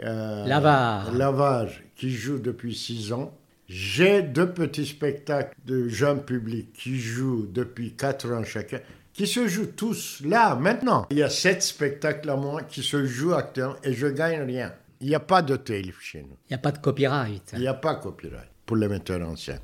euh, 0.02 0.46
Lavar. 0.46 1.68
qui 1.96 2.12
joue 2.12 2.40
depuis 2.40 2.76
6 2.76 3.14
ans. 3.14 3.34
J'ai 3.70 4.22
deux 4.22 4.52
petits 4.52 4.86
spectacles 4.86 5.56
de 5.66 5.88
jeunes 5.88 6.24
publics 6.24 6.74
qui 6.74 7.00
jouent 7.00 7.48
depuis 7.50 7.94
4 7.94 8.32
ans 8.34 8.44
chacun, 8.44 8.80
qui 9.14 9.28
se 9.28 9.48
jouent 9.48 9.72
tous 9.78 10.22
là, 10.26 10.56
maintenant. 10.56 11.08
Il 11.10 11.20
y 11.20 11.24
a 11.24 11.30
7 11.30 11.64
spectacles 11.64 12.30
à 12.30 12.36
moi 12.36 12.64
qui 12.64 12.84
se 12.84 13.06
jouent 13.06 13.34
actuellement 13.34 13.78
et 13.86 13.94
je 13.94 14.08
gagne 14.08 14.42
rien. 14.42 14.74
Il 15.04 15.10
n'y 15.10 15.16
a 15.16 15.20
pas 15.20 15.42
de 15.42 15.58
TILF 15.58 16.00
chez 16.00 16.22
nous. 16.22 16.38
Il 16.50 16.52
n'y 16.52 16.56
a 16.56 16.60
pas 16.60 16.72
de 16.72 16.78
copyright. 16.78 17.52
Il 17.56 17.60
n'y 17.60 17.68
a 17.68 17.74
pas 17.74 17.96
de 17.96 18.00
copyright 18.02 18.50
pour 18.66 18.78
les 18.78 18.88
metteurs 18.88 19.28
en 19.28 19.36
scène. 19.36 19.60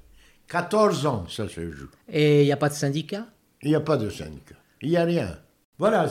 14 0.50 1.06
ans, 1.06 1.26
ça 1.30 1.48
se 1.48 1.72
joue. 1.72 1.88
Et 2.10 2.42
il 2.42 2.46
n'y 2.46 2.52
a 2.52 2.58
pas 2.58 2.68
de 2.68 2.74
syndicat? 2.74 3.26
Il 3.62 3.70
n'y 3.70 3.76
a 3.76 3.80
pas 3.80 3.96
de 3.96 4.10
syndicat. 4.10 4.56
Il 4.82 4.90
n'y 4.90 4.98
a 4.98 5.06
rien. 5.06 5.40
Voilà. 5.78 6.10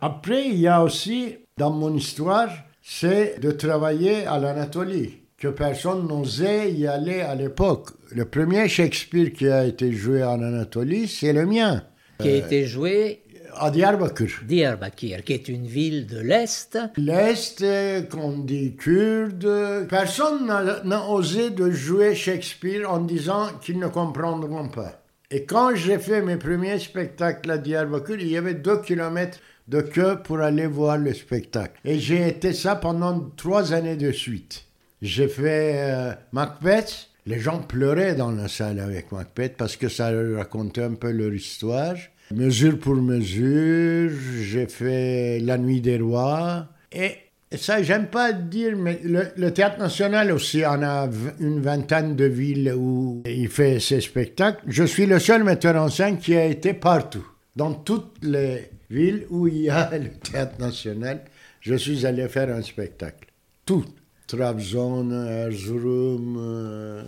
Après, 0.00 0.48
il 0.48 0.58
y 0.58 0.66
a 0.66 0.82
aussi, 0.82 1.36
dans 1.56 1.70
mon 1.70 1.94
histoire, 1.94 2.48
c'est 2.82 3.38
de 3.40 3.52
travailler 3.52 4.26
à 4.26 4.40
l'Anatolie, 4.40 5.20
que 5.38 5.48
personne 5.48 6.08
n'osait 6.08 6.72
y 6.72 6.88
aller 6.88 7.20
à 7.20 7.36
l'époque. 7.36 7.90
Le 8.10 8.24
premier 8.24 8.68
Shakespeare 8.68 9.32
qui 9.32 9.46
a 9.46 9.64
été 9.64 9.92
joué 9.92 10.24
en 10.24 10.42
Anatolie, 10.42 11.06
c'est 11.06 11.32
le 11.32 11.46
mien. 11.46 11.84
Qui 12.18 12.28
a 12.28 12.36
été 12.36 12.64
joué 12.64 13.22
à 13.58 13.70
Diyarbakir. 13.70 14.28
Diyarbakir, 14.46 15.24
qui 15.24 15.32
est 15.32 15.48
une 15.48 15.66
ville 15.66 16.06
de 16.06 16.18
l'Est. 16.18 16.78
L'Est, 16.96 17.64
qu'on 18.10 18.38
dit 18.38 18.76
kurde. 18.76 19.86
Personne 19.88 20.46
n'a 20.46 21.08
osé 21.08 21.50
de 21.50 21.70
jouer 21.70 22.14
Shakespeare 22.14 22.90
en 22.90 23.00
disant 23.00 23.48
qu'ils 23.60 23.78
ne 23.78 23.88
comprendront 23.88 24.68
pas. 24.68 25.02
Et 25.30 25.44
quand 25.44 25.74
j'ai 25.74 25.98
fait 25.98 26.22
mes 26.22 26.36
premiers 26.36 26.78
spectacles 26.78 27.50
à 27.50 27.58
Diyarbakir, 27.58 28.20
il 28.20 28.28
y 28.28 28.36
avait 28.36 28.54
deux 28.54 28.80
kilomètres 28.80 29.38
de 29.68 29.80
queue 29.80 30.18
pour 30.22 30.40
aller 30.40 30.66
voir 30.66 30.98
le 30.98 31.14
spectacle. 31.14 31.80
Et 31.84 31.98
j'ai 31.98 32.28
été 32.28 32.52
ça 32.52 32.76
pendant 32.76 33.30
trois 33.36 33.72
années 33.72 33.96
de 33.96 34.12
suite. 34.12 34.64
J'ai 35.02 35.28
fait 35.28 35.74
euh, 35.76 36.12
Macbeth. 36.32 37.08
Les 37.26 37.40
gens 37.40 37.60
pleuraient 37.60 38.14
dans 38.14 38.30
la 38.30 38.48
salle 38.48 38.78
avec 38.80 39.10
Macbeth 39.10 39.56
parce 39.56 39.76
que 39.76 39.88
ça 39.88 40.10
racontait 40.36 40.82
un 40.82 40.94
peu 40.94 41.10
leur 41.10 41.32
histoire 41.32 41.96
mesure 42.32 42.78
pour 42.78 42.96
mesure, 42.96 44.10
j'ai 44.40 44.66
fait 44.66 45.40
La 45.40 45.58
Nuit 45.58 45.80
des 45.80 45.98
Rois. 45.98 46.68
Et 46.92 47.16
ça, 47.56 47.82
j'aime 47.82 48.06
pas 48.06 48.32
dire, 48.32 48.76
mais 48.76 49.00
le, 49.04 49.50
Théâtre 49.50 49.78
National 49.78 50.32
aussi 50.32 50.64
en 50.64 50.82
a 50.82 51.08
une 51.40 51.60
vingtaine 51.60 52.16
de 52.16 52.24
villes 52.24 52.72
où 52.76 53.22
il 53.26 53.48
fait 53.48 53.80
ses 53.80 54.00
spectacles. 54.00 54.62
Je 54.66 54.84
suis 54.84 55.06
le 55.06 55.18
seul 55.18 55.44
metteur 55.44 55.76
en 55.76 55.88
scène 55.88 56.18
qui 56.18 56.34
a 56.34 56.46
été 56.46 56.74
partout. 56.74 57.26
Dans 57.54 57.72
toutes 57.72 58.16
les 58.22 58.70
villes 58.90 59.26
où 59.30 59.46
il 59.46 59.62
y 59.62 59.70
a 59.70 59.90
le 59.98 60.10
Théâtre 60.10 60.58
National, 60.58 61.20
je 61.60 61.74
suis 61.74 62.04
allé 62.06 62.28
faire 62.28 62.54
un 62.54 62.62
spectacle. 62.62 63.28
Tout. 63.64 63.84
Trabzon, 64.26 65.10
Erzurum, 65.10 66.36
euh, 66.38 67.02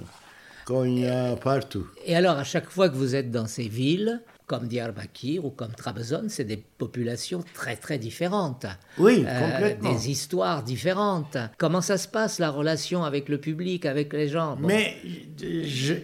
Konya, 0.67 1.37
partout. 1.43 1.87
Et 2.05 2.15
alors, 2.15 2.37
à 2.37 2.45
chaque 2.45 2.69
fois 2.71 2.89
que 2.89 2.95
vous 2.95 3.15
êtes 3.15 3.31
dans 3.31 3.47
ces 3.47 3.69
villes, 3.69 4.21
comme 4.47 4.69
Diyarbakir 4.69 5.45
ou 5.45 5.51
comme 5.51 5.73
Trabzon, 5.73 6.27
c'est 6.29 6.45
des 6.45 6.57
populations 6.57 7.43
très 7.55 7.77
très 7.77 7.99
différentes. 7.99 8.67
Oui, 8.99 9.25
euh, 9.27 9.41
complètement. 9.41 9.93
Des 9.93 10.11
histoires 10.11 10.63
différentes. 10.63 11.37
Comment 11.59 11.81
ça 11.81 11.99
se 11.99 12.07
passe 12.07 12.39
la 12.39 12.51
relation 12.51 13.05
avec 13.05 13.29
le 13.29 13.39
public, 13.39 13.87
avec 13.87 14.13
les 14.13 14.29
gens? 14.29 14.57
Mais 14.61 14.97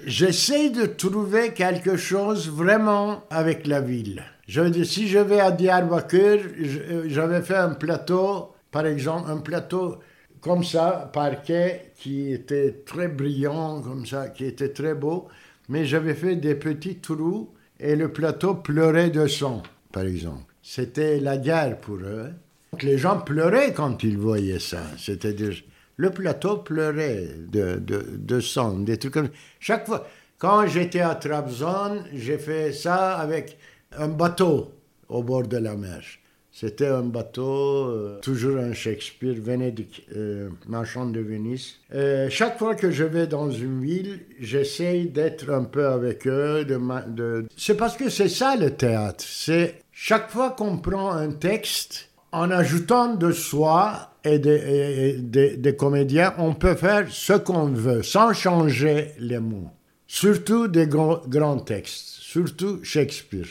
j'essaie 0.06 0.70
de 0.70 0.86
trouver 0.86 1.52
quelque 1.52 1.96
chose 1.96 2.48
vraiment 2.48 3.22
avec 3.30 3.66
la 3.66 3.80
ville. 3.80 4.24
Je 4.48 4.82
si 4.82 5.06
je 5.08 5.18
vais 5.18 5.40
à 5.40 5.52
Diyarbakir, 5.52 6.40
j'avais 7.06 7.42
fait 7.42 7.56
un 7.56 7.74
plateau, 7.74 8.52
par 8.72 8.86
exemple, 8.86 9.30
un 9.30 9.38
plateau 9.38 9.98
comme 10.40 10.64
ça, 10.64 11.10
parquet, 11.12 11.92
qui 11.94 12.32
était 12.32 12.82
très 12.84 13.06
brillant, 13.06 13.80
comme 13.80 14.04
ça, 14.04 14.28
qui 14.28 14.44
était 14.44 14.70
très 14.70 14.94
beau, 14.94 15.28
mais 15.68 15.84
j'avais 15.84 16.14
fait 16.14 16.34
des 16.34 16.56
petits 16.56 16.96
trous 16.96 17.54
et 17.82 17.96
le 17.96 18.10
plateau 18.10 18.54
pleurait 18.54 19.10
de 19.10 19.26
sang, 19.26 19.62
par 19.90 20.04
exemple. 20.04 20.54
C'était 20.62 21.18
la 21.18 21.36
guerre 21.36 21.78
pour 21.78 21.96
eux. 21.96 22.30
les 22.80 22.96
gens 22.96 23.18
pleuraient 23.18 23.74
quand 23.74 24.02
ils 24.04 24.16
voyaient 24.16 24.60
ça. 24.60 24.82
C'est-à-dire, 24.96 25.54
le 25.96 26.10
plateau 26.10 26.58
pleurait 26.58 27.28
de, 27.48 27.76
de, 27.76 28.06
de, 28.16 28.40
sang, 28.40 28.78
des 28.78 28.96
trucs 28.96 29.14
comme 29.14 29.26
ça. 29.26 29.32
Chaque 29.60 29.86
fois, 29.86 30.06
quand 30.38 30.66
j'étais 30.66 31.00
à 31.00 31.16
Trabzon, 31.16 32.04
j'ai 32.14 32.38
fait 32.38 32.72
ça 32.72 33.18
avec 33.18 33.58
un 33.98 34.08
bateau 34.08 34.72
au 35.08 35.22
bord 35.22 35.46
de 35.46 35.58
la 35.58 35.74
mer. 35.74 36.02
C'était 36.54 36.88
un 36.88 37.02
bateau, 37.02 37.86
euh, 37.86 38.20
toujours 38.20 38.58
un 38.58 38.74
Shakespeare, 38.74 39.36
Venedig, 39.40 40.04
euh, 40.14 40.50
marchand 40.68 41.06
de 41.06 41.18
Venise. 41.18 41.76
Euh, 41.94 42.28
chaque 42.28 42.58
fois 42.58 42.74
que 42.74 42.90
je 42.90 43.04
vais 43.04 43.26
dans 43.26 43.50
une 43.50 43.80
ville, 43.80 44.20
j'essaye 44.38 45.08
d'être 45.08 45.48
un 45.50 45.64
peu 45.64 45.86
avec 45.86 46.26
eux. 46.26 46.66
C'est 47.56 47.76
parce 47.76 47.96
que 47.96 48.10
c'est 48.10 48.28
ça 48.28 48.54
le 48.56 48.70
théâtre. 48.70 49.24
C'est 49.26 49.76
chaque 49.92 50.30
fois 50.30 50.50
qu'on 50.50 50.76
prend 50.76 51.12
un 51.12 51.30
texte, 51.30 52.10
en 52.32 52.50
ajoutant 52.50 53.14
de 53.14 53.32
soi 53.32 54.10
et 54.24 54.38
des, 54.38 55.76
comédiens, 55.78 56.34
on 56.36 56.52
peut 56.52 56.74
faire 56.74 57.06
ce 57.10 57.32
qu'on 57.32 57.68
veut, 57.68 58.02
sans 58.02 58.34
changer 58.34 59.12
les 59.18 59.38
mots. 59.38 59.70
Surtout 60.06 60.68
des 60.68 60.86
grands 60.86 61.58
textes, 61.60 62.18
surtout 62.20 62.80
Shakespeare. 62.84 63.46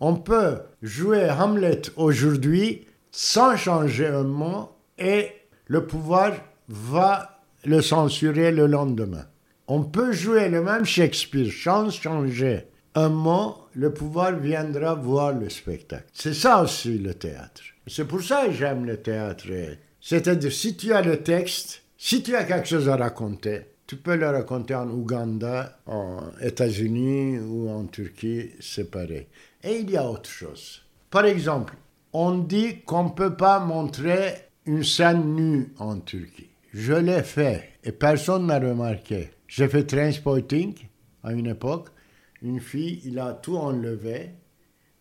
On 0.00 0.16
peut 0.16 0.58
jouer 0.80 1.28
Hamlet 1.30 1.82
aujourd'hui 1.96 2.86
sans 3.10 3.56
changer 3.56 4.06
un 4.06 4.24
mot 4.24 4.70
et 4.98 5.28
le 5.66 5.86
pouvoir 5.86 6.32
va 6.68 7.42
le 7.64 7.82
censurer 7.82 8.50
le 8.50 8.66
lendemain. 8.66 9.26
On 9.68 9.82
peut 9.82 10.12
jouer 10.12 10.48
le 10.48 10.62
même 10.62 10.86
Shakespeare 10.86 11.52
sans 11.52 11.90
changer 11.90 12.64
un 12.94 13.08
mot, 13.08 13.56
le 13.74 13.92
pouvoir 13.92 14.36
viendra 14.36 14.94
voir 14.94 15.32
le 15.32 15.48
spectacle. 15.48 16.06
C'est 16.12 16.34
ça 16.34 16.62
aussi 16.62 16.98
le 16.98 17.14
théâtre. 17.14 17.62
C'est 17.86 18.06
pour 18.06 18.22
ça 18.22 18.46
que 18.46 18.52
j'aime 18.52 18.86
le 18.86 18.96
théâtre. 18.96 19.46
C'est-à-dire, 20.00 20.50
si 20.50 20.76
tu 20.76 20.92
as 20.92 21.02
le 21.02 21.18
texte, 21.18 21.82
si 21.96 22.22
tu 22.22 22.34
as 22.34 22.44
quelque 22.44 22.66
chose 22.66 22.88
à 22.88 22.96
raconter, 22.96 23.60
tu 23.86 23.96
peux 23.96 24.16
le 24.16 24.28
raconter 24.28 24.74
en 24.74 24.88
Ouganda, 24.88 25.78
en 25.86 26.20
États-Unis 26.40 27.38
ou 27.38 27.68
en 27.68 27.84
Turquie, 27.84 28.50
c'est 28.60 28.90
pareil. 28.90 29.26
Et 29.62 29.80
il 29.80 29.90
y 29.90 29.96
a 29.96 30.08
autre 30.08 30.30
chose. 30.30 30.82
Par 31.10 31.24
exemple, 31.24 31.74
on 32.12 32.38
dit 32.38 32.80
qu'on 32.82 33.04
ne 33.04 33.10
peut 33.10 33.36
pas 33.36 33.60
montrer 33.60 34.34
une 34.64 34.84
scène 34.84 35.34
nue 35.34 35.72
en 35.78 35.98
Turquie. 36.00 36.50
Je 36.72 36.94
l'ai 36.94 37.22
fait 37.22 37.78
et 37.84 37.92
personne 37.92 38.46
n'a 38.46 38.58
remarqué. 38.58 39.30
J'ai 39.48 39.68
fait 39.68 39.84
transporting 39.84 40.74
à 41.22 41.32
une 41.32 41.48
époque. 41.48 41.88
Une 42.42 42.60
fille, 42.60 43.00
il 43.04 43.18
a 43.18 43.34
tout 43.34 43.56
enlevé 43.56 44.30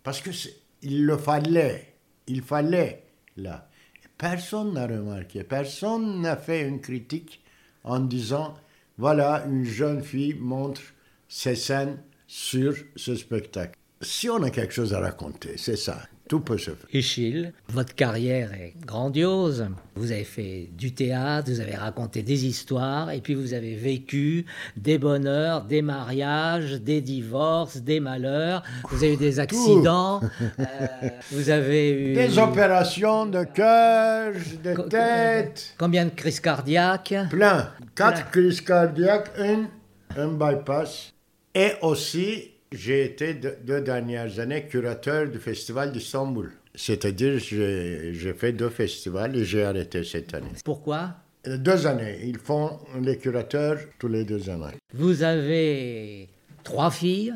parce 0.04 0.22
que 0.22 0.32
il 0.82 1.06
le 1.06 1.18
fallait. 1.18 1.96
Il 2.28 2.42
fallait 2.42 3.04
là. 3.38 3.70
Personne 4.18 4.74
n'a 4.74 4.88
remarqué. 4.88 5.44
Personne 5.44 6.22
n'a 6.22 6.36
fait 6.36 6.68
une 6.68 6.82
critique 6.82 7.42
en 7.84 8.00
disant 8.00 8.56
voilà, 8.98 9.46
une 9.46 9.64
jeune 9.64 10.04
fille 10.04 10.34
montre 10.34 10.82
ses 11.30 11.56
scènes 11.56 12.00
sur 12.28 12.76
ce 12.98 13.16
spectacle 13.16 13.80
si 14.02 14.30
on 14.30 14.42
a 14.44 14.50
quelque 14.50 14.74
chose 14.74 14.94
à 14.94 15.00
raconter, 15.00 15.56
c'est 15.58 15.76
ça. 15.76 15.98
Tout 16.30 16.42
peut 16.42 16.60
se 16.60 16.70
faire. 16.70 16.88
Échille, 16.94 17.52
votre 17.70 17.96
carrière 17.96 18.54
est 18.54 18.76
grandiose. 18.86 19.66
Vous 19.96 20.12
avez 20.12 20.24
fait 20.24 20.70
du 20.78 20.94
théâtre, 20.94 21.50
vous 21.50 21.60
avez 21.60 21.74
raconté 21.74 22.22
des 22.22 22.46
histoires, 22.46 23.10
et 23.10 23.20
puis 23.20 23.34
vous 23.34 23.56
avez 23.56 23.76
vécu 23.76 24.46
des 24.78 25.00
bonheurs, 25.00 25.64
des 25.64 25.82
mariages, 25.82 26.74
des 26.82 27.02
divorces, 27.02 27.78
des 27.78 28.00
malheurs. 28.00 28.62
Vous 28.92 29.04
avez 29.04 29.16
eu 29.16 29.18
des 29.18 29.40
accidents. 29.40 30.22
euh, 30.60 30.66
vous 31.32 31.50
avez 31.50 32.12
eu 32.12 32.14
des 32.14 32.38
opérations 32.38 33.26
de 33.26 33.44
cœur, 33.46 34.34
de 34.64 34.88
tête. 34.88 35.74
Combien 35.80 36.06
de 36.06 36.12
crises 36.12 36.40
cardiaques? 36.40 37.16
Plein. 37.32 37.72
Quatre 37.96 38.30
crises 38.30 38.62
cardiaques, 38.62 39.32
une, 39.40 39.66
un 40.16 40.28
bypass, 40.28 41.12
et 41.56 41.72
aussi 41.82 42.52
j'ai 42.72 43.06
été 43.06 43.34
deux 43.34 43.82
dernières 43.82 44.40
années 44.40 44.64
curateur 44.68 45.28
du 45.28 45.38
festival 45.40 45.92
d'Istanbul. 45.92 46.52
C'est-à-dire, 46.76 47.40
j'ai 47.40 48.34
fait 48.38 48.54
deux 48.54 48.70
festivals 48.70 49.36
et 49.36 49.44
j'ai 49.44 49.64
arrêté 49.64 50.04
cette 50.04 50.34
année. 50.34 50.52
Pourquoi? 50.64 51.16
Euh, 51.48 51.58
Deux 51.58 51.88
années. 51.88 52.20
Ils 52.24 52.38
font 52.38 52.80
les 53.02 53.18
curateurs 53.18 53.80
tous 53.98 54.08
les 54.08 54.24
deux 54.24 54.50
années. 54.50 54.76
Vous 54.94 55.24
avez 55.24 56.28
trois 56.64 56.92
filles? 56.92 57.34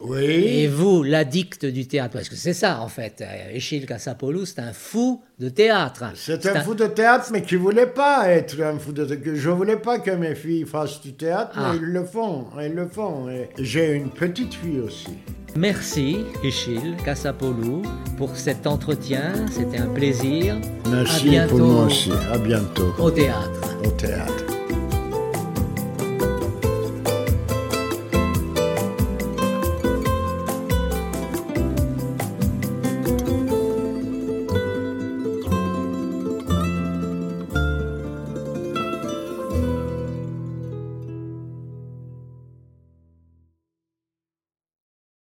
Oui. 0.00 0.24
Et 0.24 0.66
vous, 0.66 1.02
l'addict 1.02 1.66
du 1.66 1.86
théâtre, 1.86 2.14
parce 2.14 2.28
que 2.28 2.36
c'est 2.36 2.54
ça 2.54 2.80
en 2.80 2.88
fait, 2.88 3.22
Echil 3.52 3.86
Kassapoulou, 3.86 4.46
c'est 4.46 4.60
un 4.60 4.72
fou 4.72 5.22
de 5.38 5.48
théâtre. 5.48 6.04
C'est 6.14 6.46
un, 6.46 6.60
fou 6.60 6.74
de 6.74 6.86
théâtre, 6.86 7.28
mais 7.32 7.42
qui 7.42 7.56
voulait 7.56 7.86
pas 7.86 8.28
être 8.28 8.60
un 8.62 8.78
fou 8.78 8.92
de 8.92 9.04
théâtre. 9.04 9.22
Je 9.34 9.50
voulais 9.50 9.76
pas 9.76 9.98
que 9.98 10.10
mes 10.10 10.34
filles 10.34 10.64
fassent 10.64 11.00
du 11.00 11.12
théâtre, 11.12 11.52
mais 11.56 11.62
ah. 11.66 11.72
ils 11.74 11.82
le 11.82 12.04
font, 12.04 12.46
ils 12.60 12.74
le 12.74 12.88
font. 12.88 13.26
J'ai 13.58 13.94
une 13.94 14.10
petite 14.10 14.54
fille 14.54 14.80
aussi. 14.80 15.08
Merci, 15.56 16.18
Echil 16.44 16.96
Kassapoulou, 17.04 17.82
pour 18.16 18.36
cet 18.36 18.66
entretien. 18.66 19.32
C'était 19.50 19.78
un 19.78 19.88
plaisir. 19.88 20.56
Merci 20.90 21.36
pour 21.48 21.58
moi 21.58 21.84
aussi. 21.86 22.12
À 22.32 22.38
bientôt. 22.38 22.94
Au 22.98 23.10
théâtre. 23.10 23.76
Au 23.84 23.90
théâtre. 23.90 24.59